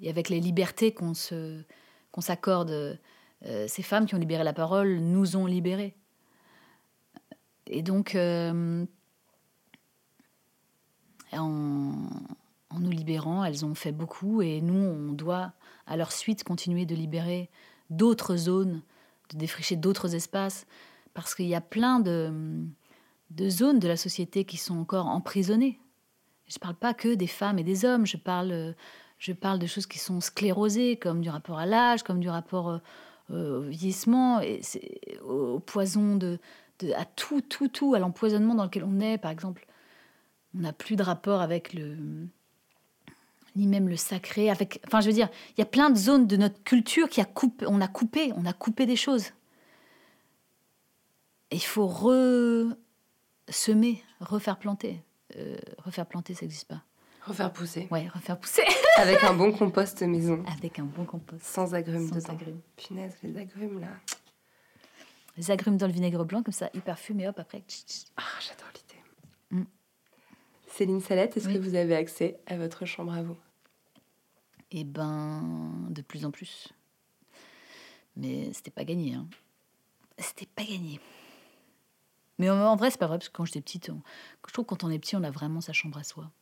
[0.01, 1.63] et avec les libertés qu'on se
[2.15, 2.99] qu'on s'accorde.
[3.45, 5.97] Euh, ces femmes qui ont libéré la parole nous ont libérés.
[7.67, 8.87] Et donc, euh,
[12.75, 15.53] en nous libérant, elles ont fait beaucoup et nous, on doit
[15.87, 17.51] à leur suite, continuer de libérer
[17.91, 18.83] d'autres zones,
[19.31, 20.67] de défricher d'autres espaces,
[21.13, 22.33] parce qu'il y a plein de,
[23.49, 25.79] zones de la société qui sont encore emprisonnées.
[26.49, 28.75] Je ne parle pas que des femmes et des hommes, je parle,
[29.19, 32.81] je parle de choses qui sont sclérosées, comme du rapport à l'âge, comme du rapport
[33.31, 34.61] euh, au vieillissement, et
[35.27, 36.39] au poison de,
[36.81, 39.67] de, à tout, tout, tout, à l'empoisonnement dans lequel on est, par exemple.
[40.57, 41.97] On n'a plus de rapport avec le,
[43.57, 44.51] ni même le sacré.
[44.51, 47.21] Avec, enfin, je veux dire, il y a plein de zones de notre culture qui
[47.21, 49.27] a coupé, on a coupé, on a coupé des choses.
[51.51, 55.01] il faut re-semer, refaire planter.
[55.37, 56.83] Euh, refaire planter, ça n'existe pas.
[57.27, 57.89] Refaire pousser.
[57.91, 58.63] Ouais, refaire pousser.
[58.97, 60.45] Avec un bon compost maison.
[60.59, 61.43] Avec un bon compost.
[61.43, 62.33] Sans agrumes Sans dedans.
[62.35, 62.61] agrumes.
[62.77, 63.89] Punaise, les agrumes là.
[65.37, 67.65] Les agrumes dans le vinaigre blanc, comme ça, hyper fumé, hop, après.
[68.17, 68.84] Ah, j'adore l'idée.
[70.77, 71.55] Céline Salette, est-ce Oui.
[71.55, 73.37] que vous avez accès à votre chambre à vous?
[74.73, 76.73] Eh ben, de plus en plus.
[78.17, 79.15] Mais c'était pas gagné.
[79.15, 79.29] Hein.
[80.19, 80.99] C'était pas gagné.
[82.41, 84.03] Mais en, vrai, c'est pas vrai, parce que quand j'étais petite, on-
[84.49, 86.33] je trouve que quand on est petit, on a vraiment sa chambre à soi.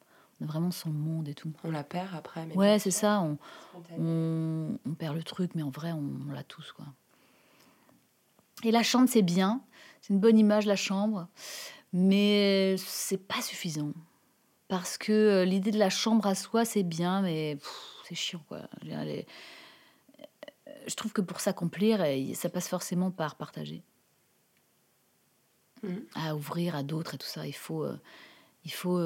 [0.41, 1.53] On a vraiment son monde et tout.
[1.63, 2.47] On la perd après.
[2.47, 3.21] Mais Ouais, c'est ça.
[3.21, 3.37] On,
[3.71, 4.03] spontanément.
[4.09, 6.87] on, on perd le truc, mais en vrai, on, on l'a tous, quoi.
[8.65, 9.61] Et la chambre, c'est bien.
[10.01, 11.29] C'est une bonne image, la chambre.
[11.93, 13.93] Mais c'est pas suffisant.
[14.73, 17.59] Parce que euh, l'idée de la chambre à soi, c'est bien, mais
[18.09, 18.61] c'est chiant, quoi.
[18.83, 19.23] Je, euh,
[20.87, 23.83] je trouve que pour s'accomplir, euh, ça passe forcément par partager.
[25.83, 26.07] Mhm.
[26.15, 27.47] À ouvrir à d'autres et tout ça.
[27.47, 27.87] Il faut,
[28.65, 28.99] il, faut,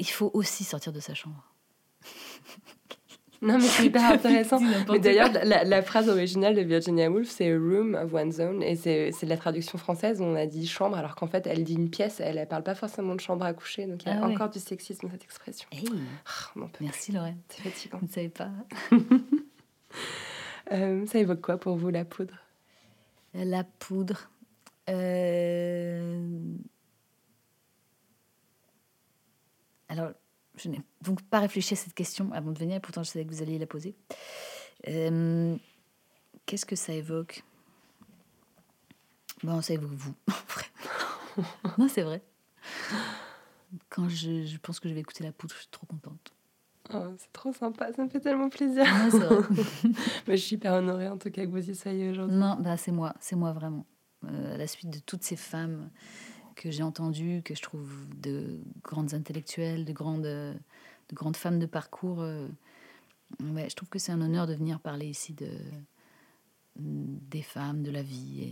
[0.00, 1.52] il faut aussi sortir de sa chambre.
[3.42, 4.60] Non, mais c'est hyper intéressant.
[4.88, 8.62] Mais d'ailleurs, la, la phrase originale de Virginia Woolf, c'est a room of one's own.
[8.62, 11.64] Et c'est de la traduction française où on a dit chambre, alors qu'en fait, elle
[11.64, 12.20] dit une pièce.
[12.20, 13.86] Elle ne parle pas forcément de chambre à coucher.
[13.86, 14.32] Donc il y a Ah ouais.
[14.32, 15.68] encore du sexisme dans cette expression.
[15.72, 15.88] Hey,
[16.24, 17.38] Ah, on merci Lorraine.
[17.48, 17.98] C'est fatigant.
[17.98, 18.48] Vous ne savez pas
[20.70, 22.34] Euh, ça évoque quoi pour vous, la poudre?
[23.34, 24.30] La poudre.
[24.88, 26.28] Euh,
[29.88, 30.12] Alors,
[30.56, 33.24] je n'ai donc pas réfléchi à cette question avant de venir, et pourtant je savais
[33.24, 33.94] que vous alliez la poser.
[34.88, 35.56] Euh,
[36.46, 37.44] Qu'est-ce que ça évoque?
[39.42, 40.14] Bon, ça évoque vous,
[41.78, 42.22] non, c'est vrai.
[43.88, 46.32] Quand je, je pense que je vais écouter la poudre, je suis trop contente.
[46.92, 48.84] Oh, C'est trop sympa, ça me fait tellement plaisir.
[48.84, 49.38] Vrai.
[50.28, 52.36] Mais je suis hyper honorée en tout cas que vous y soyez aujourd'hui.
[52.36, 53.86] Non, bah, c'est moi, c'est moi vraiment.
[54.24, 55.90] Euh, à la suite de toutes ces femmes
[56.54, 57.90] que j'ai entendues, que je trouve
[58.20, 62.48] de grandes intellectuelles, de grandes, de grandes femmes de parcours, euh,
[63.40, 65.50] ouais, je trouve que c'est un honneur de venir parler ici de,
[66.76, 68.50] des femmes, de la vie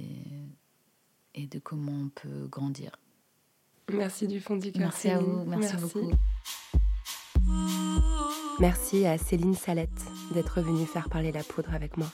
[1.34, 2.92] et, et de comment on peut grandir.
[3.92, 4.82] Merci du fond du cœur.
[4.82, 5.32] Merci à Céline.
[5.32, 6.11] vous, merci, beaucoup.
[8.61, 9.90] Merci à Céline Salette
[10.32, 12.09] d'être venue faire parler la poudre avec moi.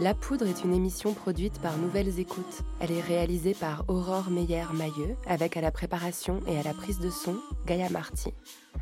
[0.00, 2.62] La Poudre est une émission produite par Nouvelles Écoutes.
[2.78, 7.10] Elle est réalisée par Aurore Meyer-Mailleux, avec à la préparation et à la prise de
[7.10, 7.34] son
[7.66, 8.32] Gaïa Marty.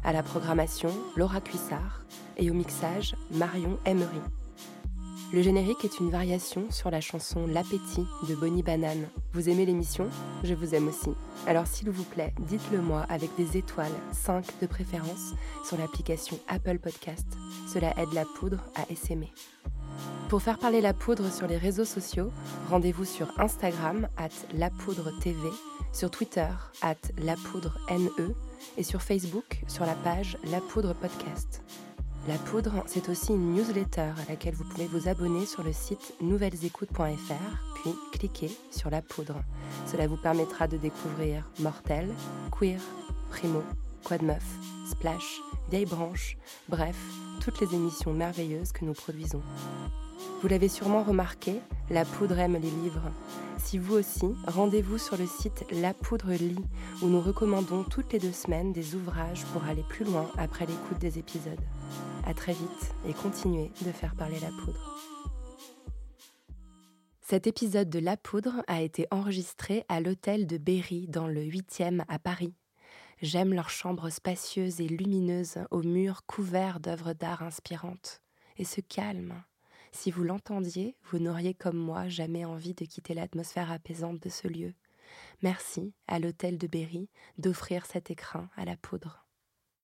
[0.05, 2.03] À la programmation, Laura Cuissard.
[2.37, 4.21] Et au mixage, Marion Emery.
[5.37, 9.07] Le générique est une variation sur la chanson L'appétit de Bonnie Banane.
[9.35, 10.09] Vous aimez l'émission?
[10.43, 11.11] Je vous aime aussi.
[11.47, 16.79] Alors s'il vous plaît, dites-le moi avec des étoiles, 5 de préférence, sur l'application Apple
[16.79, 17.27] Podcast.
[17.71, 19.31] Cela aide la poudre à essaimer.
[20.31, 22.33] Pour faire parler la poudre sur les réseaux sociaux,
[22.71, 25.39] rendez-vous sur Instagram at lapoudre.tv,
[25.93, 26.49] sur Twitter
[26.81, 28.33] at lapoudre.ne
[28.79, 31.63] et sur Facebook sur la page La Poudre Podcast.
[32.29, 36.15] La Poudre, c'est aussi une newsletter à laquelle vous pouvez vous abonner sur le site
[36.21, 39.37] nouvellesécoutes.fr, puis cliquer sur La Poudre.
[39.87, 42.13] Cela vous permettra de découvrir Mortel,
[42.51, 42.81] Queer,
[43.31, 43.63] Primo,
[44.03, 44.45] Quad Meuf,
[44.91, 45.41] Splash,
[45.71, 46.37] Vieille Branche,
[46.69, 46.97] bref,
[47.41, 49.43] toutes les émissions merveilleuses que nous produisons.
[50.43, 53.13] Vous l'avez sûrement remarqué, La Poudre aime les livres.
[53.59, 56.65] Si vous aussi, rendez-vous sur le site La Poudre Lit,
[57.03, 60.99] où nous recommandons toutes les deux semaines des ouvrages pour aller plus loin après l'écoute
[60.99, 61.61] des épisodes.
[62.25, 64.97] À très vite et continuez de faire parler la poudre.
[67.21, 72.05] Cet épisode de La Poudre a été enregistré à l'hôtel de Berry dans le 8e
[72.07, 72.55] à Paris.
[73.21, 78.23] J'aime leurs chambres spacieuses et lumineuses aux murs couverts d'œuvres d'art inspirantes.
[78.59, 79.43] Et ce calme.
[79.91, 84.47] Si vous l'entendiez, vous n'auriez comme moi jamais envie de quitter l'atmosphère apaisante de ce
[84.47, 84.75] lieu.
[85.43, 87.09] Merci à l'hôtel de Berry
[87.39, 89.26] d'offrir cet écrin à la poudre.